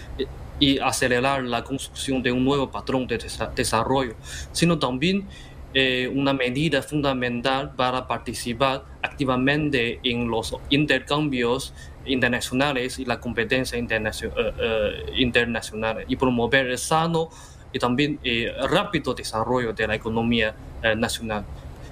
y 0.59 0.79
acelerar 0.79 1.43
la 1.43 1.63
construcción 1.63 2.21
de 2.21 2.31
un 2.31 2.43
nuevo 2.43 2.69
patrón 2.69 3.07
de 3.07 3.17
desarrollo, 3.55 4.15
sino 4.51 4.77
también 4.77 5.27
eh, 5.71 6.11
una 6.11 6.33
medida 6.33 6.81
fundamental 6.81 7.75
para 7.75 8.07
participar 8.07 8.85
activamente 9.03 9.99
en 10.01 10.27
los 10.27 10.55
intercambios 10.71 11.75
internacionales 12.05 12.97
y 12.97 13.05
la 13.05 13.19
competencia 13.19 13.77
eh, 13.77 13.85
eh, 13.87 14.91
internacional 15.17 16.05
y 16.07 16.15
promover 16.15 16.71
el 16.71 16.77
sano 16.79 17.29
y 17.71 17.77
también 17.77 18.19
rápido 18.67 19.13
desarrollo 19.13 19.71
de 19.73 19.85
la 19.85 19.93
economía 19.93 20.55
nacional. 20.97 21.45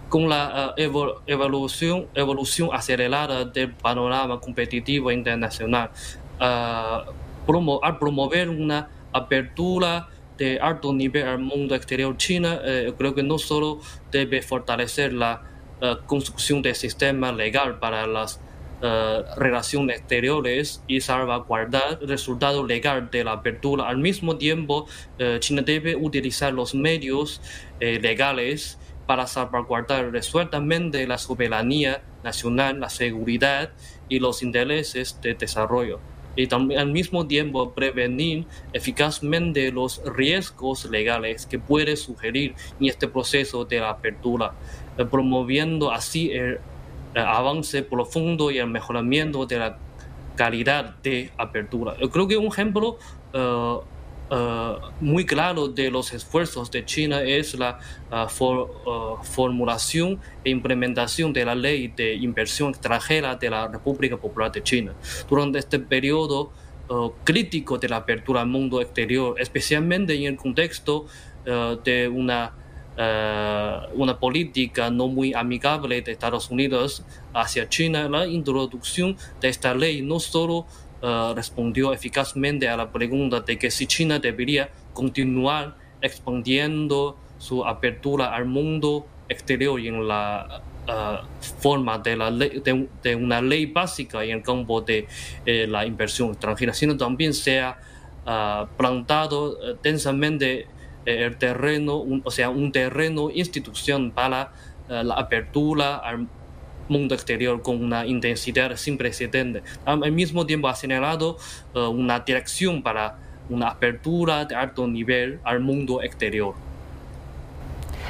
Con 0.10 0.28
la 0.28 0.74
evolución, 0.76 2.08
evolución 2.16 2.70
acelerada 2.74 3.46
del 3.46 3.74
panorama 3.74 4.40
competitivo 4.40 5.12
internacional, 5.12 5.92
al 7.84 8.00
promover 8.00 8.50
una 8.50 8.90
apertura 9.14 10.10
de 10.38 10.60
alto 10.60 10.94
nivel 10.94 11.28
al 11.28 11.40
mundo 11.40 11.76
exterior 11.76 12.16
China, 12.18 12.60
eh, 12.64 12.94
creo 12.98 13.16
que 13.16 13.24
no 13.24 13.38
solo 13.38 13.80
debe 14.12 14.42
fortalecer 14.42 15.14
la 15.14 15.44
construcción 16.08 16.64
del 16.64 16.74
sistema 16.74 17.32
legal 17.32 17.78
para 17.78 18.08
las 18.08 18.42
relaciones 19.38 20.00
exteriores 20.00 20.84
y 20.88 21.02
salvaguardar 21.02 22.00
el 22.02 22.08
resultado 22.08 22.66
legal 22.66 23.12
de 23.12 23.24
la 23.24 23.34
apertura. 23.34 23.88
Al 23.88 24.00
mismo 24.00 24.38
tiempo, 24.38 24.88
China 25.38 25.62
debe 25.62 25.96
utilizar 25.96 26.52
los 26.52 26.74
medios 26.74 27.42
legales 27.80 28.80
para 29.08 29.26
salvaguardar 29.26 30.12
resueltamente 30.12 31.08
la 31.08 31.18
soberanía 31.18 32.02
nacional, 32.24 32.80
la 32.80 32.90
seguridad 32.90 33.70
y 34.10 34.20
los 34.20 34.44
intereses 34.44 35.20
de 35.22 35.34
desarrollo 35.34 36.00
y 36.38 36.48
también 36.48 36.80
al 36.80 36.92
mismo 36.92 37.28
tiempo 37.28 37.72
prevenir 37.72 38.46
eficazmente 38.72 39.72
los 39.72 40.02
riesgos 40.06 40.86
legales 40.86 41.46
que 41.46 41.60
puede 41.60 41.98
sugerir 41.98 42.54
en 42.80 42.88
este 42.88 43.08
proceso 43.08 43.66
de 43.66 43.80
apertura, 43.80 44.54
eh, 44.98 45.04
promoviendo 45.04 45.92
así 45.92 46.32
el, 46.32 46.60
avance 47.16 47.82
profundo 47.82 48.52
y 48.52 48.60
el 48.60 48.68
mejoramiento 48.68 49.48
de 49.48 49.58
la 49.58 49.78
calidad 50.36 50.96
de 51.02 51.32
apertura. 51.38 51.98
Yo 52.00 52.12
creo 52.12 52.28
que 52.28 52.38
un 52.38 52.46
ejemplo 52.46 53.00
uh, 53.34 53.80
Uh, 54.30 54.92
muy 55.00 55.26
claro 55.26 55.70
de 55.70 55.90
los 55.90 56.12
esfuerzos 56.12 56.70
de 56.70 56.84
China 56.84 57.22
es 57.22 57.54
la 57.54 57.80
uh, 58.12 58.44
uh, 58.44 59.24
formulación 59.24 60.20
e 60.44 60.50
implementación 60.50 61.32
de 61.32 61.46
la 61.46 61.56
ley 61.56 61.88
de 61.96 62.14
inversión 62.16 62.72
extranjera 62.72 63.38
de 63.38 63.50
la 63.50 63.70
República 63.70 64.18
Popular 64.18 64.52
de 64.52 64.62
China. 64.62 64.94
Durante 65.30 65.60
este 65.60 65.80
periodo 65.80 66.52
crítico 67.26 67.78
de 67.78 67.90
la 67.90 67.98
apertura 67.98 68.42
al 68.42 68.48
mundo 68.48 68.82
exterior, 68.82 69.36
especialmente 69.40 70.14
en 70.16 70.24
el 70.24 70.38
contexto 70.38 71.06
de 71.84 72.08
una, 72.08 72.54
una 73.94 74.18
política 74.18 74.90
no 74.90 75.10
muy 75.10 75.34
amigable 75.34 76.02
de 76.02 76.14
Estados 76.14 76.50
Unidos 76.50 77.04
hacia 77.34 77.68
China, 77.68 78.08
la 78.08 78.26
introducción 78.26 79.18
de 79.42 79.50
esta 79.50 79.74
ley 79.74 80.02
no 80.02 80.22
solo 80.22 80.66
Uh, 81.00 81.36
respondió 81.36 81.94
eficazmente 81.94 82.68
a 82.68 82.76
la 82.76 82.92
pregunta 82.92 83.42
de 83.42 83.60
que 83.60 83.70
si 83.70 83.86
China 83.86 84.18
debería 84.18 84.72
continuar 84.94 85.76
expandiendo 86.02 87.16
su 87.38 87.64
apertura 87.64 88.34
al 88.34 88.46
mundo 88.46 89.06
exterior 89.30 89.80
en 89.80 90.08
la 90.08 90.64
uh, 90.88 91.62
forma 91.62 92.00
de, 92.00 92.18
la 92.18 92.32
de, 92.32 93.16
una 93.16 93.44
ley 93.44 93.68
básica 93.68 94.24
en 94.24 94.38
el 94.38 94.42
campo 94.42 94.82
de 94.82 95.08
eh, 95.46 95.68
la 95.68 95.86
inversión 95.86 96.30
extranjera, 96.30 96.74
sino 96.74 96.98
también 96.98 97.36
se 97.36 97.62
ha 97.62 97.78
plantado 98.76 99.76
densamente 99.84 100.68
el 101.06 101.38
terreno, 101.38 102.04
o 102.24 102.32
sea, 102.32 102.50
un 102.50 102.72
terreno 102.72 103.30
institución 103.30 104.12
para 104.12 104.52
la 104.90 105.14
apertura 105.14 105.96
al 105.96 106.28
mundo 106.90 107.16
exterior 107.16 107.62
con 107.62 107.84
una 107.84 108.06
intensidad 108.06 108.76
sin 108.76 108.98
precedentes. 108.98 109.64
Al 109.86 110.12
mismo 110.12 110.46
tiempo 110.46 110.68
ha 110.68 110.76
señalado 110.76 111.38
uh, 111.74 111.80
una 111.80 112.20
dirección 112.20 112.84
para 112.84 113.20
una 113.50 113.70
apertura 113.70 114.46
de 114.46 114.56
alto 114.56 114.88
nivel 114.88 115.40
al 115.44 115.60
mundo 115.60 116.02
exterior. 116.02 116.67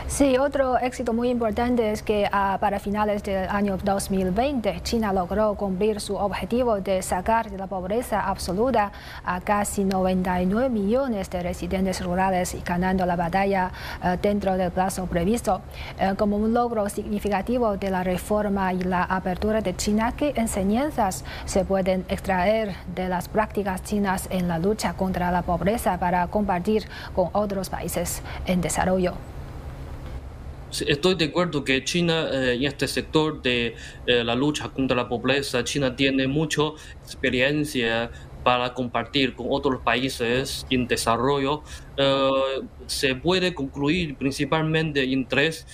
Sí, 0.10 0.38
otro 0.38 0.80
éxito 0.80 1.12
muy 1.12 1.30
importante 1.30 1.92
es 1.92 2.02
que 2.02 2.30
ah, 2.32 2.58
para 2.62 2.80
finales 2.80 3.22
del 3.24 3.50
año 3.50 3.78
2020 3.84 4.80
China 4.82 5.12
logró 5.12 5.54
cumplir 5.56 6.00
su 6.00 6.16
objetivo 6.16 6.80
de 6.80 7.02
sacar 7.02 7.52
de 7.52 7.58
la 7.58 7.68
pobreza 7.68 8.22
absoluta 8.22 8.94
a 9.26 9.42
casi 9.42 9.84
99 9.84 10.70
millones 10.70 11.30
de 11.30 11.44
residentes 11.44 12.02
rurales 12.02 12.56
y 12.56 12.62
ganando 12.62 13.06
la 13.06 13.18
batalla 13.18 13.72
ah, 14.02 14.16
dentro 14.16 14.56
del 14.56 14.72
plazo 14.72 15.08
previsto. 15.08 15.60
Eh, 16.00 16.14
como 16.18 16.38
un 16.38 16.54
logro 16.54 16.88
significativo 16.88 17.76
de 17.76 17.92
la 17.92 18.04
reforma 18.04 18.72
y 18.72 18.84
la 18.84 19.04
apertura 19.04 19.60
de 19.60 19.76
China, 19.76 20.14
¿qué 20.16 20.32
enseñanzas 20.38 21.26
se 21.44 21.66
pueden 21.66 22.06
extraer 22.08 22.76
de 22.96 23.10
las 23.10 23.28
prácticas 23.28 23.84
chinas 23.84 24.30
en 24.32 24.48
la 24.48 24.58
lucha 24.58 24.94
contra 24.94 25.32
la 25.32 25.42
pobreza 25.42 26.00
para 26.00 26.26
compartir 26.28 26.88
con 27.14 27.30
otros 27.34 27.70
países 27.70 28.22
en 28.46 28.62
desarrollo? 28.62 29.16
Estoy 30.70 31.16
de 31.16 31.26
acuerdo 31.26 31.64
que 31.64 31.84
China 31.84 32.30
eh, 32.32 32.56
en 32.56 32.66
este 32.66 32.88
sector 32.88 33.42
de 33.42 33.76
eh, 34.06 34.24
la 34.24 34.36
lucha 34.36 34.70
contra 34.70 34.98
la 34.98 35.08
pobreza, 35.08 35.64
China 35.64 35.96
tiene 35.96 36.28
mucha 36.28 36.64
experiencia 37.04 38.12
para 38.44 38.74
compartir 38.74 39.34
con 39.34 39.48
otros 39.50 39.82
países 39.82 40.66
en 40.70 40.88
desarrollo. 40.88 41.64
Eh, 41.96 42.30
se 42.86 43.16
puede 43.16 43.54
concluir 43.54 44.16
principalmente 44.16 45.04
en 45.04 45.28
tres 45.28 45.66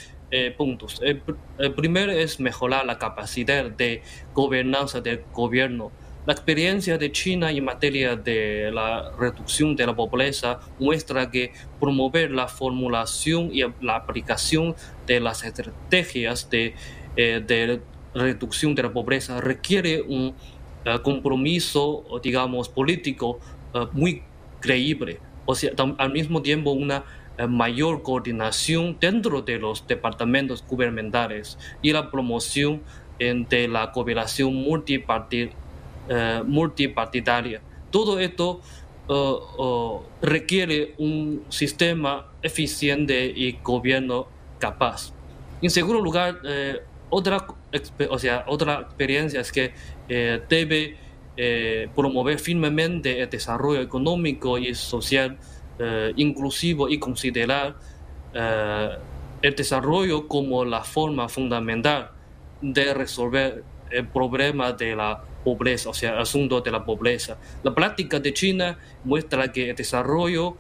puntos. 0.58 1.00
el 1.04 1.74
primero 1.76 2.12
es 2.12 2.40
mejorar 2.40 2.88
la 2.88 2.98
capacidad 2.98 3.70
de 3.70 4.02
gobernanza 4.34 5.00
del 5.00 5.22
gobierno 5.32 5.92
la 6.26 6.34
experiencia 6.34 6.98
de 6.98 7.12
China 7.12 7.52
en 7.52 7.66
materia 7.66 8.16
de 8.16 8.72
la 8.72 9.12
reducción 9.20 9.76
de 9.76 9.86
la 9.86 9.94
pobreza 9.94 10.60
muestra 10.80 11.30
que 11.30 11.52
promover 11.80 12.32
la 12.32 12.48
formulación 12.48 13.50
y 13.52 13.64
la 13.82 13.98
aplicación 13.98 14.74
de 15.06 15.20
las 15.20 15.44
estrategias 15.44 16.50
de, 16.50 16.76
eh, 17.18 17.80
reducción 18.16 18.74
de 18.76 18.84
la 18.84 18.94
pobreza 18.94 19.42
requiere 19.42 20.02
un 20.02 20.34
eh, 20.86 21.00
compromiso, 21.04 22.06
digamos, 22.24 22.70
político 22.70 23.40
eh, 23.74 23.86
muy 23.92 24.24
creíble. 24.62 25.20
O 25.46 25.56
sea, 25.56 25.72
al 25.98 26.14
mismo 26.14 26.42
tiempo 26.42 26.72
una 26.72 27.04
mayor 27.50 28.04
coordinación 28.04 28.96
dentro 29.02 29.42
de 29.42 29.58
los 29.58 29.88
departamentos 29.88 30.64
gubernamentales 30.66 31.58
y 31.82 31.92
la 31.92 32.12
promoción 32.12 32.84
de 33.18 33.68
la 33.68 33.92
cooperación 33.92 34.54
multipartidista 34.54 35.63
eh, 36.10 36.42
multipartidaria. 36.46 37.62
Todo 37.90 38.20
esto 38.20 38.60
eh, 39.08 39.14
eh, 39.14 39.98
requiere 40.22 40.96
un 40.98 41.46
sistema 41.48 42.28
eficiente 42.42 43.26
y 43.26 43.58
gobierno 43.64 44.28
capaz. 44.60 45.14
En 45.62 45.70
segundo 45.70 46.02
lugar, 46.02 46.42
otra, 47.10 47.48
o 48.10 48.20
sea, 48.20 48.44
otra 48.48 48.82
experiencia 48.82 49.40
es 49.40 49.50
que 49.50 49.74
debe 50.50 50.98
promover 51.96 52.38
firmemente 52.38 53.22
el 53.22 53.30
desarrollo 53.30 53.82
económico 53.82 54.58
y 54.58 54.76
social 54.76 55.38
inclusivo 56.18 56.90
y 56.90 57.00
considerar 57.00 57.78
el 58.34 59.56
desarrollo 59.56 60.28
como 60.28 60.66
la 60.66 60.84
forma 60.84 61.30
fundamental 61.30 62.12
de 62.62 62.94
resolver 62.94 63.64
el 63.90 64.08
problema 64.08 64.74
de 64.74 64.96
la 64.98 65.24
pobreza, 65.44 65.90
o 65.90 65.94
sea, 65.94 66.20
asunto 66.20 66.62
de 66.62 66.72
la 66.72 66.84
pobreza. 66.86 67.38
La 67.64 67.74
práctica 67.74 68.20
de 68.20 68.34
China 68.34 68.78
muestra 69.04 69.52
que 69.52 69.70
el 69.70 69.76
desarrollo, 69.76 70.56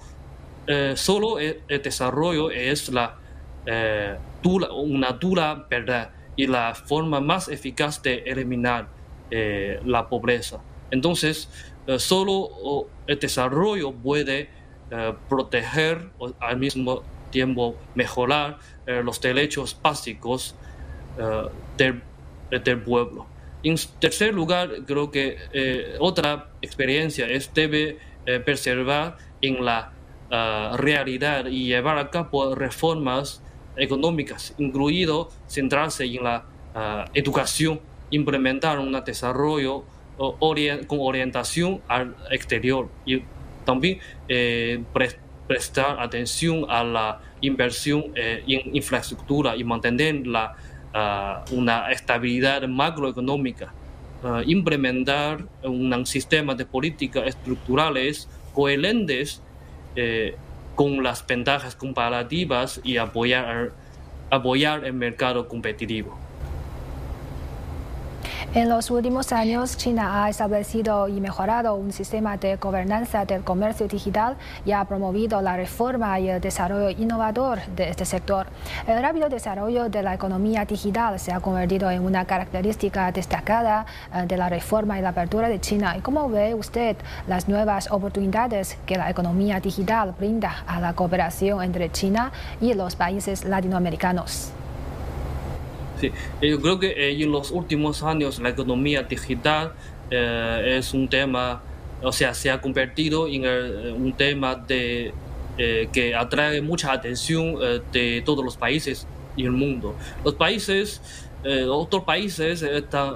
eh, 0.67 0.93
solo 0.95 1.39
el, 1.39 1.61
desarrollo 1.81 2.51
es 2.51 2.89
la, 2.89 3.17
eh, 3.65 4.17
una 4.43 5.11
dura 5.13 5.65
verdad 5.69 6.11
y 6.35 6.47
la 6.47 6.75
forma 6.75 7.19
más 7.19 7.47
eficaz 7.47 8.01
de 8.01 8.23
eliminar 8.25 8.87
eh, 9.31 9.79
la 9.85 10.07
pobreza. 10.09 10.59
Entonces, 10.91 11.49
solo 11.97 12.87
el 13.07 13.19
desarrollo 13.19 13.91
puede 13.91 14.49
proteger 15.27 16.11
al 16.39 16.57
mismo 16.57 17.03
tiempo 17.31 17.75
mejorar 17.95 18.59
los 18.85 19.19
derechos 19.19 19.75
básicos 19.81 20.55
del 21.77 22.79
pueblo. 22.85 23.32
En 23.63 23.77
tercer 23.99 24.33
lugar, 24.33 24.69
creo 24.85 25.09
que 25.09 25.37
eh, 25.53 25.95
otra 25.99 26.49
experiencia 26.61 27.27
es 27.27 27.53
debe 27.53 27.97
eh, 28.25 28.39
preservar 28.41 29.17
en 29.41 29.63
la 29.63 29.93
ah, 30.29 30.75
realidad 30.77 31.45
y 31.45 31.67
llevar 31.67 31.97
a 31.97 32.09
cabo 32.09 32.55
reformas 32.55 33.41
económicas, 33.77 34.53
incluido 34.57 35.29
centrarse 35.47 36.03
en 36.03 36.23
la 36.23 36.43
ah, 36.75 37.05
educación, 37.13 37.79
implementar 38.11 38.79
un 38.79 38.91
desarrollo 39.03 39.85
con 40.17 40.99
orientación 40.99 41.81
al 41.87 42.15
exterior 42.29 42.87
y 43.03 43.23
también 43.65 43.97
eh, 44.27 44.83
prestar 45.47 45.99
atención 45.99 46.65
a 46.69 46.83
la 46.83 47.21
inversión 47.41 48.11
en 48.15 48.75
infraestructura 48.75 49.55
y 49.55 49.63
mantener 49.63 50.27
la 50.27 50.55
una 51.51 51.91
estabilidad 51.91 52.67
macroeconómica, 52.67 53.73
implementar 54.45 55.45
un 55.63 56.05
sistema 56.05 56.55
de 56.55 56.65
políticas 56.65 57.27
estructurales 57.27 58.29
coherentes 58.53 59.41
eh, 59.95 60.35
con 60.75 61.03
las 61.03 61.25
ventajas 61.25 61.75
comparativas 61.75 62.79
y 62.83 62.97
apoyar 62.97 63.71
el 64.29 64.93
mercado 64.93 65.47
competitivo. 65.47 66.22
En 68.55 68.69
los 68.69 68.91
últimos 68.91 69.31
años, 69.31 69.77
China 69.77 70.23
ha 70.23 70.29
establecido 70.29 71.07
y 71.07 71.19
mejorado 71.19 71.73
un 71.73 71.91
sistema 71.91 72.37
de 72.37 72.57
gobernanza 72.57 73.25
del 73.25 73.43
comercio 73.43 73.87
digital 73.87 74.37
y 74.63 74.73
ha 74.73 74.85
promovido 74.85 75.41
la 75.41 75.57
reforma 75.57 76.19
y 76.19 76.29
el 76.29 76.39
desarrollo 76.39 76.91
innovador 76.91 77.65
de 77.75 77.89
este 77.89 78.05
sector. 78.05 78.45
El 78.85 79.01
rápido 79.01 79.27
desarrollo 79.27 79.89
de 79.89 80.03
la 80.03 80.13
economía 80.13 80.65
digital 80.65 81.19
se 81.19 81.31
ha 81.31 81.39
convertido 81.39 81.89
en 81.89 82.05
una 82.05 82.25
característica 82.25 83.11
destacada 83.11 83.87
eh, 84.13 84.27
de 84.27 84.37
la 84.37 84.49
reforma 84.49 84.99
y 84.99 85.01
la 85.01 85.09
apertura 85.09 85.49
de 85.49 85.59
China. 85.59 85.97
¿Y 85.97 86.01
cómo 86.01 86.29
ve 86.29 86.53
usted 86.53 86.95
las 87.25 87.49
nuevas 87.49 87.89
oportunidades 87.89 88.77
que 88.85 88.97
la 88.97 89.09
economía 89.09 89.61
digital 89.61 90.13
brinda 90.15 90.63
a 90.67 90.79
la 90.79 90.93
cooperación 90.93 91.63
entre 91.63 91.91
China 91.91 92.31
y 92.61 92.75
los 92.75 92.95
países 92.95 93.45
latinoamericanos? 93.45 94.53
Eh, 96.41 96.49
yo 96.49 96.59
creo 96.59 96.79
que 96.79 96.87
eh, 96.87 97.21
en 97.21 97.31
los 97.31 97.51
últimos 97.51 98.03
años 98.03 98.39
la 98.39 98.49
economía 98.49 99.03
digital 99.03 99.73
eh, 100.09 100.77
es 100.79 100.93
un 100.93 101.07
tema, 101.07 101.61
o 102.01 102.11
sea, 102.11 102.33
se 102.33 102.49
ha 102.49 102.59
convertido 102.61 103.27
en 103.27 103.45
un 103.93 104.13
tema 104.13 104.55
de, 104.55 105.13
que 105.57 106.15
atrae 106.15 106.61
mucha 106.61 106.91
atención 106.91 107.55
de 107.91 108.23
todos 108.25 108.43
los 108.43 108.57
países 108.57 109.05
y 109.35 109.43
el 109.43 109.51
mundo. 109.51 109.95
Los 110.25 110.33
países, 110.33 110.99
otros 111.69 112.03
países 112.03 112.63
están 112.63 113.13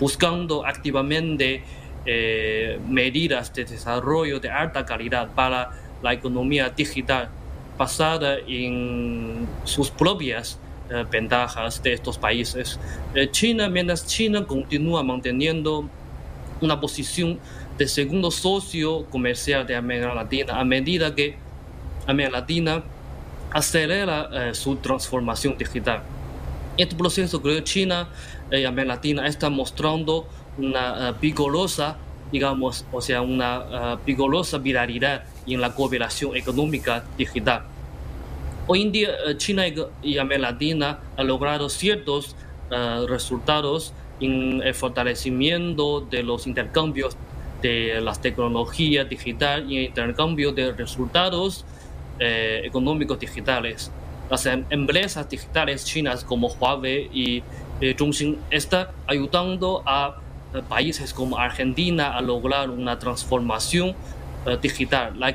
buscando 0.00 0.66
activamente 0.66 1.62
medidas 2.88 3.54
de 3.54 3.64
desarrollo 3.64 4.40
de 4.40 4.50
alta 4.50 4.84
calidad 4.84 5.28
para 5.32 5.70
la 6.02 6.12
economía 6.12 6.68
digital 6.68 7.28
basada 7.78 8.38
en 8.48 9.46
sus 9.64 9.88
propias 9.88 10.58
eh, 10.90 11.04
ventajas 11.08 11.80
de 11.84 11.92
estos 11.92 12.18
países. 12.18 12.80
Eh, 13.14 13.30
China, 13.30 13.68
mientras 13.68 14.04
China 14.06 14.44
continúa 14.44 15.04
manteniendo 15.04 15.88
una 16.60 16.80
posición 16.80 17.38
de 17.78 17.86
segundo 17.86 18.32
socio 18.32 19.06
comercial 19.06 19.64
de 19.68 19.76
América 19.76 20.12
Latina 20.12 20.58
a 20.58 20.64
medida 20.64 21.14
que 21.14 21.36
América 22.08 22.38
Latina 22.38 22.82
acelera 23.52 24.28
eh, 24.32 24.54
su 24.54 24.74
transformación 24.76 25.56
digital. 25.56 26.02
Este 26.76 26.96
proceso 26.96 27.40
creo 27.40 27.56
que 27.56 27.64
China 27.64 28.08
y 28.50 28.64
América 28.64 28.94
Latina 28.94 29.26
están 29.28 29.52
mostrando 29.52 30.26
una 30.58 31.12
vigorosa, 31.12 31.96
digamos, 32.32 32.84
o 32.90 33.00
sea, 33.00 33.22
una 33.22 33.96
vigorosa 34.04 34.58
viralidad 34.58 35.22
en 35.46 35.60
la 35.60 35.72
cooperación 35.72 36.36
económica 36.36 37.04
digital. 37.16 37.62
Hoy 38.72 38.82
en 38.82 38.92
día 38.92 39.08
eh, 39.26 39.36
China 39.36 39.64
y 40.00 40.18
América 40.18 40.52
Latina 40.52 41.00
han 41.16 41.26
logrado 41.26 41.68
ciertos 41.68 42.36
eh, 42.70 43.04
resultados 43.08 43.92
en 44.20 44.62
el 44.62 44.74
fortalecimiento 44.74 46.02
de 46.02 46.22
los 46.22 46.46
intercambios 46.46 47.16
de 47.62 48.00
las 48.00 48.22
tecnologías 48.22 49.08
digitales 49.08 49.68
y 49.68 49.76
el 49.78 49.84
intercambio 49.86 50.52
de 50.52 50.70
resultados 50.70 51.64
eh, 52.20 52.60
económicos 52.62 53.18
digitales. 53.18 53.90
Las 54.30 54.46
em-, 54.46 54.64
empresas 54.70 55.28
digitales 55.28 55.84
chinas 55.84 56.22
como 56.22 56.46
Huawei 56.46 57.10
y 57.12 57.42
eh, 57.80 57.96
Zhongxin 57.98 58.38
están 58.52 58.86
ayudando 59.08 59.82
a 59.84 60.20
países 60.68 61.12
como 61.12 61.36
Argentina 61.38 62.16
a 62.16 62.20
lograr 62.20 62.70
una 62.70 63.00
transformación 63.00 63.96
digital. 64.62 65.18
La, 65.18 65.34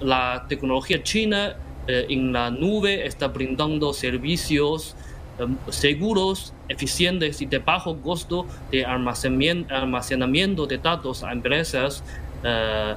la 0.00 0.46
tecnología 0.48 1.02
china 1.02 1.56
eh, 1.86 2.06
en 2.08 2.32
la 2.32 2.50
nube 2.50 3.06
está 3.06 3.28
brindando 3.28 3.92
servicios 3.92 4.96
em, 5.38 5.56
seguros, 5.68 6.52
eficientes 6.68 7.40
y 7.40 7.46
de 7.46 7.58
bajo 7.58 7.96
costo 7.98 8.46
de 8.72 8.84
almacenamiento 8.84 10.66
de 10.66 10.78
datos 10.78 11.22
a 11.22 11.32
empresas 11.32 12.02
eh, 12.42 12.94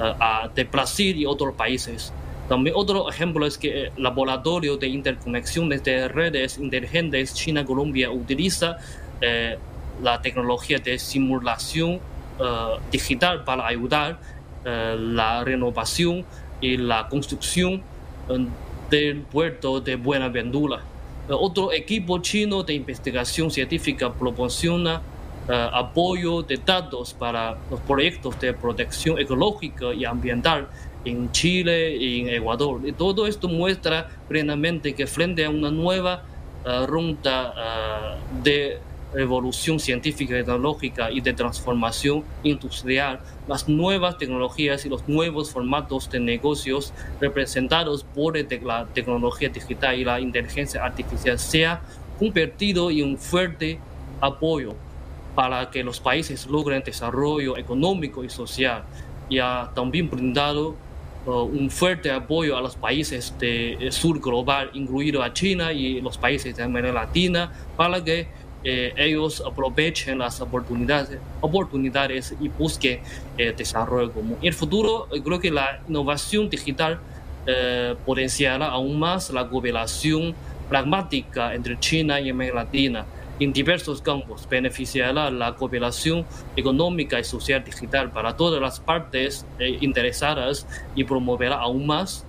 eh, 0.00 0.48
de 0.54 0.64
Brasil 0.64 1.16
y 1.16 1.26
otros 1.26 1.54
países. 1.54 2.12
También 2.48 2.74
otro 2.76 3.08
ejemplo 3.08 3.46
es 3.46 3.56
que 3.56 3.84
el 3.84 3.92
laboratorio 4.02 4.76
de 4.76 4.88
interconexiones 4.88 5.84
de 5.84 6.08
redes 6.08 6.58
inteligentes 6.58 7.34
China-Colombia 7.34 8.10
utiliza 8.10 8.76
la 10.02 10.20
tecnología 10.20 10.78
de 10.78 10.98
simulación 10.98 12.00
digital 12.90 13.44
para 13.44 13.68
ayudar 13.68 14.18
la 14.64 15.44
renovación 15.44 16.26
y 16.60 16.76
la 16.76 17.06
construcción 17.08 17.84
del 18.90 19.20
puerto 19.22 19.80
de 19.80 19.96
Buenaventura. 19.96 20.80
Otro 21.28 21.72
equipo 21.72 22.18
chino 22.18 22.62
de 22.62 22.74
investigación 22.74 23.50
científica 23.50 24.12
proporciona 24.12 25.00
eh, 25.48 25.68
apoyo 25.72 26.42
de 26.42 26.56
datos 26.56 27.14
para 27.14 27.56
los 27.70 27.80
proyectos 27.80 28.38
de 28.40 28.52
protección 28.52 29.18
ecológica 29.18 29.92
y 29.92 30.04
ambiental 30.04 30.68
en 31.04 31.30
Chile 31.32 31.96
y 31.96 32.20
en 32.20 32.28
Ecuador. 32.28 32.80
Y 32.84 32.92
todo 32.92 33.26
esto 33.26 33.48
muestra 33.48 34.08
plenamente 34.28 34.94
que 34.94 35.06
frente 35.06 35.44
a 35.44 35.50
una 35.50 35.70
nueva 35.70 36.22
uh, 36.64 36.86
ronda 36.86 38.18
de 38.42 38.78
revolución 39.12 39.78
científica 39.78 40.34
y 40.34 40.38
tecnológica 40.38 41.10
y 41.10 41.20
de 41.20 41.32
transformación 41.32 42.24
industrial, 42.42 43.20
las 43.46 43.68
nuevas 43.68 44.18
tecnologías 44.18 44.84
y 44.86 44.88
los 44.88 45.06
nuevos 45.08 45.50
formatos 45.50 46.10
de 46.10 46.20
negocios 46.20 46.92
representados 47.20 48.04
por 48.04 48.36
la 48.62 48.86
tecnología 48.86 49.48
digital 49.48 49.98
y 49.98 50.04
la 50.04 50.20
inteligencia 50.20 50.84
artificial 50.84 51.38
se 51.38 51.66
ha 51.66 51.82
convertido 52.18 52.90
en 52.90 53.04
un 53.04 53.18
fuerte 53.18 53.78
apoyo 54.20 54.74
para 55.34 55.70
que 55.70 55.82
los 55.82 56.00
países 56.00 56.46
logren 56.46 56.82
desarrollo 56.84 57.56
económico 57.56 58.22
y 58.22 58.28
social 58.28 58.84
y 59.28 59.38
ha 59.38 59.70
también 59.74 60.10
brindado 60.10 60.76
uh, 61.26 61.30
un 61.30 61.70
fuerte 61.70 62.10
apoyo 62.10 62.56
a 62.56 62.60
los 62.60 62.76
países 62.76 63.34
del 63.38 63.92
sur 63.92 64.20
global, 64.20 64.70
incluido 64.74 65.22
a 65.22 65.32
China 65.32 65.72
y 65.72 66.00
los 66.00 66.18
países 66.18 66.54
de 66.56 66.62
América 66.62 66.92
Latina, 66.92 67.52
para 67.76 68.04
que 68.04 68.28
eh, 68.64 68.92
ellos 68.96 69.42
aprovechen 69.44 70.18
las 70.18 70.40
oportunidades, 70.40 71.18
oportunidades 71.40 72.34
y 72.40 72.48
busquen 72.48 73.00
eh, 73.36 73.52
desarrollo 73.56 74.12
común. 74.12 74.36
En 74.40 74.48
el 74.48 74.54
futuro, 74.54 75.08
eh, 75.12 75.20
creo 75.22 75.40
que 75.40 75.50
la 75.50 75.80
innovación 75.88 76.48
digital 76.48 77.00
eh, 77.46 77.96
potenciará 78.06 78.66
aún 78.66 78.98
más 78.98 79.30
la 79.30 79.48
cooperación 79.48 80.34
pragmática 80.68 81.54
entre 81.54 81.78
China 81.80 82.20
y 82.20 82.30
América 82.30 82.56
Latina 82.56 83.04
en 83.40 83.52
diversos 83.52 84.00
campos, 84.00 84.46
beneficiará 84.48 85.28
la 85.28 85.56
cooperación 85.56 86.24
económica 86.54 87.18
y 87.18 87.24
social 87.24 87.64
digital 87.64 88.12
para 88.12 88.36
todas 88.36 88.60
las 88.60 88.78
partes 88.78 89.44
interesadas 89.80 90.64
y 90.94 91.02
promoverá 91.02 91.56
aún 91.56 91.86
más 91.86 92.24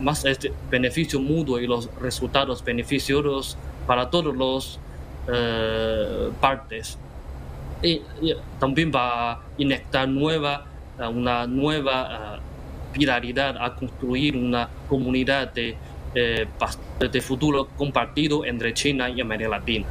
más 0.00 0.24
este 0.26 0.52
beneficio 0.70 1.18
mutuo 1.18 1.60
y 1.60 1.66
los 1.66 1.88
resultados 1.98 2.62
beneficiosos 2.62 3.56
para 3.88 4.10
todos 4.10 4.36
los 4.36 4.78
eh, 5.32 6.30
partes. 6.40 6.98
Y, 7.82 8.02
también 8.60 8.92
va 8.94 9.32
a 9.32 9.40
inyectar 9.56 10.06
nueva, 10.06 10.66
eh, 11.00 11.06
una 11.06 11.46
nueva 11.46 12.36
uh, 12.36 12.96
viralidad 12.96 13.56
a 13.56 13.74
construir 13.74 14.36
una 14.36 14.68
comunidad 14.88 15.52
de, 15.54 15.76
de 16.14 17.20
futuro 17.20 17.68
compartido 17.76 18.44
entre 18.44 18.74
China 18.74 19.08
y 19.08 19.20
América 19.20 19.50
Latina. 19.50 19.86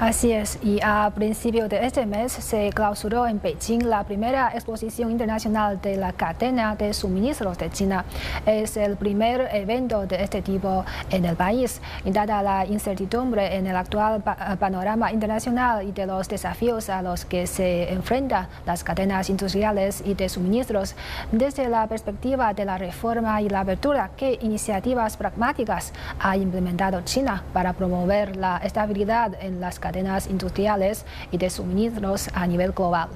Así 0.00 0.32
es, 0.32 0.58
y 0.62 0.80
a 0.82 1.10
principios 1.14 1.68
de 1.68 1.84
este 1.84 2.06
mes 2.06 2.32
se 2.32 2.70
clausuró 2.70 3.26
en 3.26 3.40
Beijing 3.40 3.88
la 3.88 4.04
primera 4.04 4.52
exposición 4.54 5.10
internacional 5.10 5.80
de 5.80 5.96
la 5.96 6.12
cadena 6.12 6.76
de 6.76 6.94
suministros 6.94 7.58
de 7.58 7.70
China. 7.70 8.04
Es 8.46 8.76
el 8.76 8.96
primer 8.96 9.48
evento 9.52 10.06
de 10.06 10.22
este 10.22 10.40
tipo 10.40 10.84
en 11.10 11.24
el 11.24 11.34
país, 11.34 11.80
y 12.04 12.12
dada 12.12 12.42
la 12.42 12.64
incertidumbre 12.64 13.56
en 13.56 13.66
el 13.66 13.76
actual 13.76 14.22
panorama 14.22 15.12
internacional 15.12 15.86
y 15.86 15.92
de 15.92 16.06
los 16.06 16.28
desafíos 16.28 16.88
a 16.90 17.02
los 17.02 17.24
que 17.24 17.46
se 17.46 17.92
enfrentan 17.92 18.46
las 18.66 18.84
cadenas 18.84 19.28
industriales 19.30 20.02
y 20.04 20.14
de 20.14 20.28
suministros, 20.28 20.94
desde 21.32 21.68
la 21.68 21.86
perspectiva 21.86 22.54
de 22.54 22.64
la 22.64 22.78
reforma 22.78 23.42
y 23.42 23.48
la 23.48 23.60
apertura, 23.60 24.10
¿qué 24.16 24.38
iniciativas 24.42 25.16
pragmáticas 25.16 25.92
ha 26.20 26.36
implementado 26.36 27.00
China 27.02 27.42
para 27.52 27.72
promover 27.72 28.36
la 28.36 28.58
estabilidad 28.58 29.32
en 29.40 29.57
las 29.60 29.78
cadenas 29.78 30.28
industriales 30.28 31.04
y 31.32 31.38
de 31.38 31.50
suministros 31.50 32.28
a 32.34 32.46
nivel 32.46 32.72
global. 32.72 33.08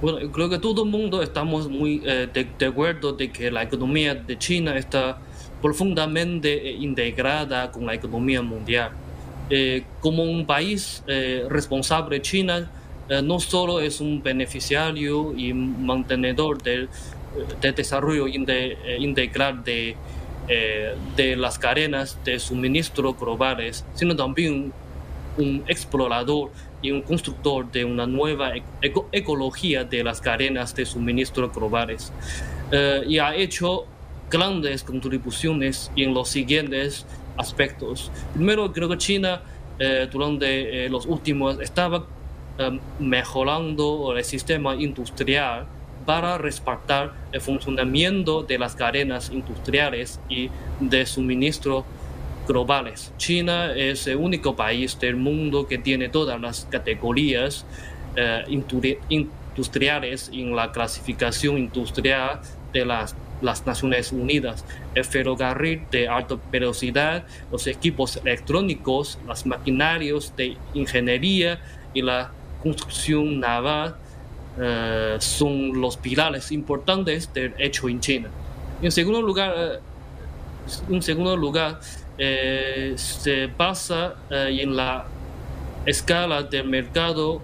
Bueno, 0.00 0.30
creo 0.30 0.48
que 0.48 0.58
todo 0.58 0.84
el 0.84 0.90
mundo 0.90 1.22
estamos 1.22 1.68
muy 1.68 2.00
eh, 2.06 2.28
de, 2.32 2.66
acuerdo 2.66 3.12
de 3.12 3.32
que 3.32 3.50
la 3.50 3.64
economía 3.64 4.14
de 4.14 4.38
China 4.38 4.76
está 4.78 5.18
profundamente 5.60 6.68
eh, 6.68 6.72
integrada 6.72 7.72
con 7.72 7.84
la 7.84 7.94
economía 7.94 8.40
mundial. 8.40 8.92
Eh, 9.50 9.82
como 10.00 10.22
un 10.22 10.46
país 10.46 11.02
responsable, 11.48 12.20
China 12.20 12.70
no 13.24 13.40
solo 13.40 13.80
es 13.80 14.02
un 14.02 14.22
beneficiario 14.22 15.34
y 15.34 15.54
mantenedor 15.54 16.62
del, 16.62 16.90
desarrollo 17.74 18.26
integral 18.26 19.64
de 19.64 19.96
de 20.48 21.36
las 21.36 21.58
cadenas 21.58 22.16
de 22.24 22.38
suministro 22.38 23.12
globales, 23.12 23.84
sino 23.94 24.16
también 24.16 24.72
un 25.36 25.62
explorador 25.68 26.50
y 26.80 26.90
un 26.90 27.02
constructor 27.02 27.70
de 27.70 27.84
una 27.84 28.06
nueva 28.06 28.52
ecología 29.12 29.84
de 29.84 30.02
las 30.02 30.20
cadenas 30.20 30.74
de 30.74 30.86
suministro 30.86 31.50
globales. 31.50 32.12
y 33.06 33.18
ha 33.18 33.34
hecho 33.34 33.86
grandes 34.30 34.82
contribuciones 34.82 35.90
en 35.96 36.14
los 36.14 36.28
siguientes 36.28 37.06
aspectos. 37.36 38.10
Primero, 38.34 38.72
creo 38.72 38.88
que 38.88 38.98
China 38.98 39.42
eh, 39.78 40.08
durante 40.10 40.86
eh, 40.86 40.88
los 40.88 41.06
últimos 41.06 41.60
estaba 41.60 42.04
eh, 42.58 42.80
mejorando 42.98 44.14
el 44.16 44.24
sistema 44.24 44.74
industrial 44.74 45.66
para 46.08 46.38
respaldar 46.38 47.12
el 47.32 47.42
funcionamiento 47.42 48.42
de 48.42 48.58
las 48.58 48.74
cadenas 48.74 49.30
industriales 49.30 50.18
y 50.30 50.48
de 50.80 51.04
suministro 51.04 51.84
globales. 52.46 53.12
China 53.18 53.74
es 53.76 54.06
el 54.06 54.16
único 54.16 54.56
país 54.56 54.98
del 54.98 55.16
mundo 55.16 55.68
que 55.68 55.76
tiene 55.76 56.08
todas 56.08 56.40
las 56.40 56.66
categorías 56.70 57.66
industriales 59.18 60.30
en 60.32 60.56
la 60.56 60.72
clasificación 60.72 61.58
industrial 61.58 62.40
de 62.72 62.86
las 62.86 63.14
las 63.42 63.66
Naciones 63.66 64.10
Unidas, 64.10 64.64
el 64.94 65.04
ferrocarril 65.04 65.82
de 65.92 66.08
alta 66.08 66.36
velocidad, 66.50 67.24
los 67.52 67.66
equipos 67.66 68.16
electrónicos, 68.16 69.18
las 69.28 69.44
maquinarios 69.44 70.34
de 70.36 70.56
ingeniería 70.74 71.60
y 71.92 72.00
la 72.00 72.32
construcción 72.62 73.38
naval 73.38 73.94
eh, 74.60 75.16
son 75.20 75.80
los 75.80 75.96
pilares 75.96 76.52
importantes 76.52 77.32
del 77.32 77.54
hecho 77.58 77.88
en 77.88 78.00
China. 78.00 78.28
En 78.82 78.92
segundo 78.92 79.22
lugar, 79.22 79.54
eh, 79.56 79.78
en 80.90 81.02
segundo 81.02 81.36
lugar 81.36 81.80
eh, 82.18 82.92
se 82.96 83.46
basa 83.46 84.14
en 84.30 84.76
la 84.76 85.06
escala 85.86 86.42
del 86.42 86.68
mercado 86.68 87.40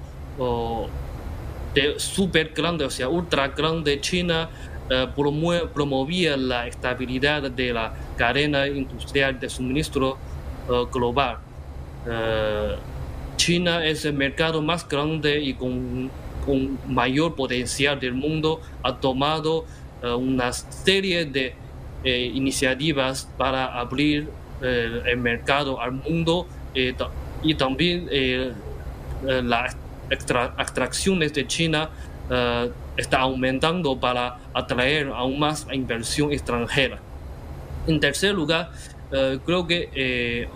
de 1.74 1.98
super 1.98 2.52
grande, 2.54 2.84
o 2.84 2.90
sea, 2.90 3.08
ultra 3.08 3.48
grande 3.48 4.00
China 4.00 4.48
eh, 4.90 5.08
promovía 5.14 6.36
la 6.36 6.66
estabilidad 6.66 7.50
de 7.50 7.72
la 7.72 7.94
cadena 8.18 8.66
industrial 8.66 9.40
de 9.40 9.48
suministro 9.48 10.18
eh, 10.68 10.84
global. 10.92 11.38
Eh, 12.06 12.76
China 13.36 13.84
es 13.84 14.04
el 14.04 14.12
mercado 14.12 14.60
más 14.60 14.86
grande 14.86 15.40
y 15.40 15.54
con, 15.54 16.10
con 16.44 16.78
mayor 16.88 17.34
potencial 17.34 17.98
del 17.98 18.14
mundo. 18.14 18.60
Ha 18.82 18.96
tomado 18.96 19.64
una 20.02 20.52
serie 20.52 21.24
de 21.24 21.54
iniciativas 22.04 23.28
para 23.38 23.78
abrir 23.78 24.28
el 24.60 25.16
mercado 25.16 25.80
al 25.80 25.92
mundo 25.92 26.46
y 27.42 27.54
también 27.54 28.08
las 29.22 29.76
extracciones 30.10 31.32
de 31.32 31.46
China 31.46 31.88
está 32.96 33.20
aumentando 33.20 33.98
para 33.98 34.38
atraer 34.52 35.08
aún 35.08 35.38
más 35.38 35.66
inversión 35.72 36.32
extranjera. 36.32 36.98
En 37.86 38.00
tercer 38.00 38.34
lugar, 38.34 38.70
eh, 39.12 39.38
creo 39.44 39.66
que 39.66 39.90
eh, 39.94 40.48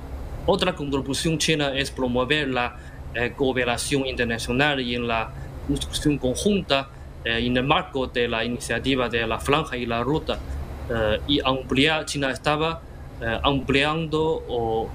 otra 0.46 0.74
contribución 0.74 1.38
china 1.38 1.72
es 1.74 1.90
promover 1.90 2.48
la 2.48 2.76
eh, 3.14 3.32
cooperación 3.36 4.06
internacional 4.06 4.80
y 4.80 4.94
en 4.94 5.06
la 5.06 5.30
construcción 5.68 6.18
conjunta 6.18 6.88
en 7.24 7.56
el 7.56 7.64
marco 7.64 8.08
de 8.08 8.26
la 8.26 8.44
iniciativa 8.44 9.08
de 9.08 9.26
la 9.26 9.38
franja 9.38 9.76
y 9.76 9.86
la 9.86 10.02
ruta 10.02 10.38
y 11.26 11.40
ampliar, 11.44 12.06
China 12.06 12.30
estaba 12.30 12.80
ampliando 13.42 14.88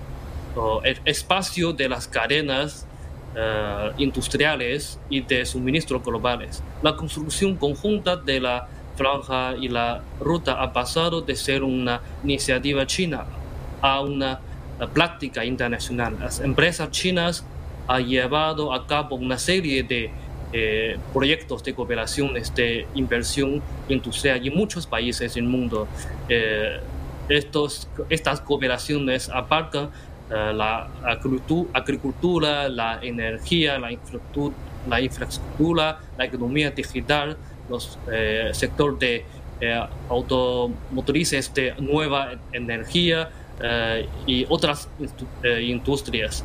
el 0.84 0.98
espacio 1.06 1.74
de 1.74 1.88
las 1.90 2.08
cadenas 2.08 2.88
eh, 3.36 3.92
industriales 3.98 5.00
y 5.10 5.22
de 5.22 5.44
suministro 5.44 6.00
globales. 6.02 6.62
La 6.84 6.96
construcción 6.96 7.56
conjunta 7.56 8.16
de 8.16 8.40
la 8.40 8.68
franja 8.96 9.56
y 9.60 9.70
la 9.70 10.04
ruta 10.20 10.62
ha 10.62 10.72
pasado 10.72 11.22
de 11.22 11.36
ser 11.36 11.64
una 11.64 12.00
iniciativa 12.24 12.86
china 12.86 13.26
a 13.82 14.02
una 14.02 14.40
práctica 14.94 15.44
internacional. 15.44 16.16
Las 16.20 16.42
empresas 16.42 16.92
chinas 16.92 17.44
han 17.88 18.06
llevado 18.06 18.72
a 18.72 18.86
cabo 18.86 19.16
una 19.16 19.40
serie 19.40 19.82
de 19.82 20.12
eh, 20.54 20.98
proyectos 21.12 21.63
de 21.63 21.74
cooperación, 21.74 22.34
de 22.34 22.88
inversión 22.94 23.62
industrial 23.89 24.46
en 24.46 24.56
muchos 24.56 24.86
países 24.86 25.34
del 25.34 25.46
mundo. 25.46 25.88
Eh, 26.30 26.80
estos, 27.28 27.88
estas 28.10 28.39
cooperaciones 28.42 29.30
abarcan 29.30 29.89
eh, 30.30 30.54
la 30.54 30.89
agricultura, 31.74 32.70
la 32.70 33.00
energía, 33.02 33.80
la 33.80 33.92
infraestructura, 33.92 34.56
la, 34.88 35.02
infraestructura, 35.02 36.00
la 36.18 36.26
economía 36.26 36.72
digital, 36.72 37.38
los 37.70 37.98
eh, 38.12 38.50
sector 38.54 38.98
de 39.00 39.26
automotrices 40.10 41.54
de 41.54 41.74
nueva 41.80 42.34
energía 42.52 43.30
eh, 43.62 44.08
y 44.26 44.46
otras 44.50 44.89
industrias, 45.62 46.44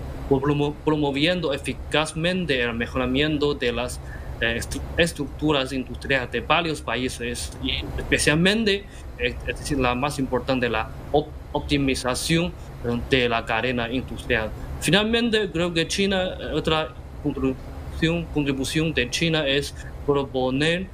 promoviendo 0.85 1.53
eficazmente 1.53 2.61
el 2.63 2.75
mejoramiento 2.75 3.55
de 3.55 3.73
las 3.73 4.01
estructuras 4.97 5.73
industriales 5.73 6.31
de 6.31 6.41
varios 6.41 6.81
países 6.81 7.53
y 7.63 7.73
especialmente, 7.99 8.85
es 9.19 9.35
decir, 9.47 9.79
la 9.79 9.95
más 9.97 10.19
importante, 10.19 10.69
la 10.69 10.91
optimización 11.53 12.53
de 13.11 13.29
la 13.29 13.45
cadena 13.45 13.91
industrial. 13.91 14.51
Finalmente, 14.81 15.51
creo 15.51 15.73
que 15.73 15.87
China, 15.89 16.37
eh, 16.41 16.53
otra 16.55 16.95
contribución, 17.23 18.25
contribución 18.33 18.95
de 18.95 19.11
China 19.11 19.47
es 19.47 19.75
proponer, 20.07 20.87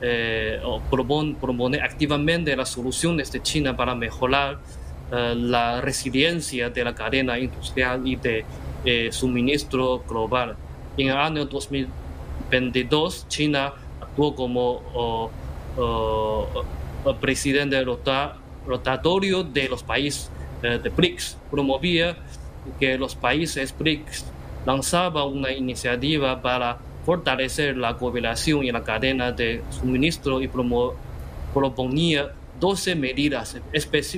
eh, 0.00 0.60
proponer 0.90 1.82
activamente 1.82 2.56
las 2.56 2.70
soluciones 2.70 3.30
de 3.30 3.40
China 3.40 3.76
para 3.76 3.94
mejorar 3.94 4.58
eh, 5.12 5.34
la 5.36 5.80
resiliencia 5.80 6.70
de 6.70 6.84
la 6.84 6.94
cadena 6.94 7.38
industrial 7.38 8.06
y 8.06 8.16
de 8.16 8.44
suministro 9.10 10.04
global. 10.08 10.56
En 10.96 11.08
el 11.08 11.16
año 11.16 11.44
2022, 11.44 13.26
China 13.28 13.72
actuó 14.00 14.34
como 14.34 15.30
presidente 17.20 17.84
rotatorio 18.66 19.42
de 19.42 19.68
los 19.68 19.82
países 19.82 20.30
eh, 20.62 20.80
de 20.82 20.88
BRICS 20.88 21.36
promovía 21.50 22.16
que 22.80 22.98
los 22.98 23.14
países 23.14 23.72
BRICS 23.78 24.24
lanzaban 24.66 25.28
una 25.28 25.52
iniciativa 25.52 26.42
para 26.42 26.78
fortalecer 27.06 27.76
la 27.76 27.96
cooperación 27.96 28.64
y 28.64 28.72
la 28.72 28.82
cadena 28.82 29.30
de 29.30 29.62
suministro 29.70 30.42
y 30.42 30.50
proponía 31.54 32.32
12 32.58 32.94
medidas 32.94 33.56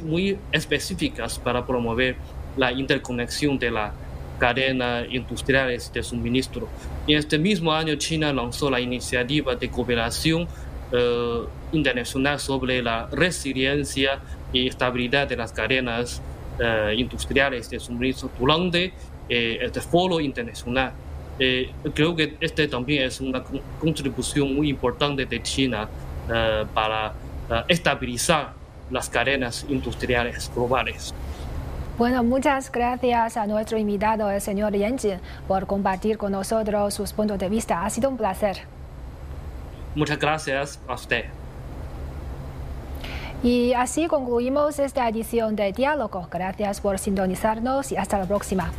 muy 0.05 0.39
específicas 0.53 1.39
para 1.39 1.67
promover 1.67 2.17
la 2.57 2.73
interconexión 2.73 3.59
de 3.59 3.71
la 3.71 3.93
cadena 4.39 5.05
industriales 5.09 5.93
de 5.93 6.03
suministro. 6.03 6.69
En 7.07 7.19
este 7.19 7.39
mismo 7.39 7.73
año 7.73 7.95
China 7.97 8.33
lanzó 8.33 8.71
la 8.71 8.81
iniciativa 8.81 9.55
de 9.55 9.69
cooperación 9.69 10.49
eh, 10.93 11.43
internacional 11.73 12.41
sobre 12.41 12.83
la 12.83 13.07
resiliencia 13.13 14.19
y 14.53 14.67
estabilidad 14.67 15.29
de 15.29 15.37
las 15.37 15.53
cadenas 15.53 16.23
eh, 16.59 16.95
industriales 16.99 17.71
de 17.71 17.81
suministro 17.81 18.31
durante 18.39 18.93
eh, 19.29 19.59
este 19.63 19.81
foro 19.81 20.21
internacional. 20.21 20.93
Eh, 21.39 21.71
creo 21.95 22.15
que 22.15 22.37
este 22.39 22.69
también 22.69 23.05
es 23.05 23.19
una 23.21 23.43
contribución 23.81 24.55
muy 24.55 24.69
importante 24.69 25.25
de 25.25 25.43
China 25.43 25.89
para 26.75 27.13
estabilizar 27.69 28.53
las 28.91 29.09
cadenas 29.09 29.65
industriales 29.69 30.51
globales. 30.55 31.15
Bueno, 31.99 32.25
muchas 32.25 32.73
gracias 32.73 33.37
a 33.37 33.47
nuestro 33.47 33.77
invitado, 33.77 34.31
el 34.31 34.41
señor 34.41 34.75
Yan 34.75 34.99
Jin, 34.99 35.21
por 35.47 35.67
compartir 35.67 36.17
con 36.17 36.33
nosotros 36.33 36.95
sus 36.95 37.13
puntos 37.13 37.39
de 37.39 37.49
vista. 37.49 37.85
Ha 37.85 37.91
sido 37.91 38.09
un 38.09 38.17
placer. 38.17 38.63
Muchas 39.95 40.19
gracias 40.19 40.81
a 40.89 40.95
usted. 40.95 41.25
Y 43.43 43.73
así 43.75 44.07
concluimos 44.07 44.79
esta 44.79 45.09
edición 45.09 45.57
de 45.57 45.73
Diálogo. 45.73 46.29
Gracias 46.31 46.81
por 46.81 46.99
sintonizarnos 46.99 47.91
y 47.93 47.97
hasta 47.97 48.19
la 48.19 48.27
próxima. 48.27 48.71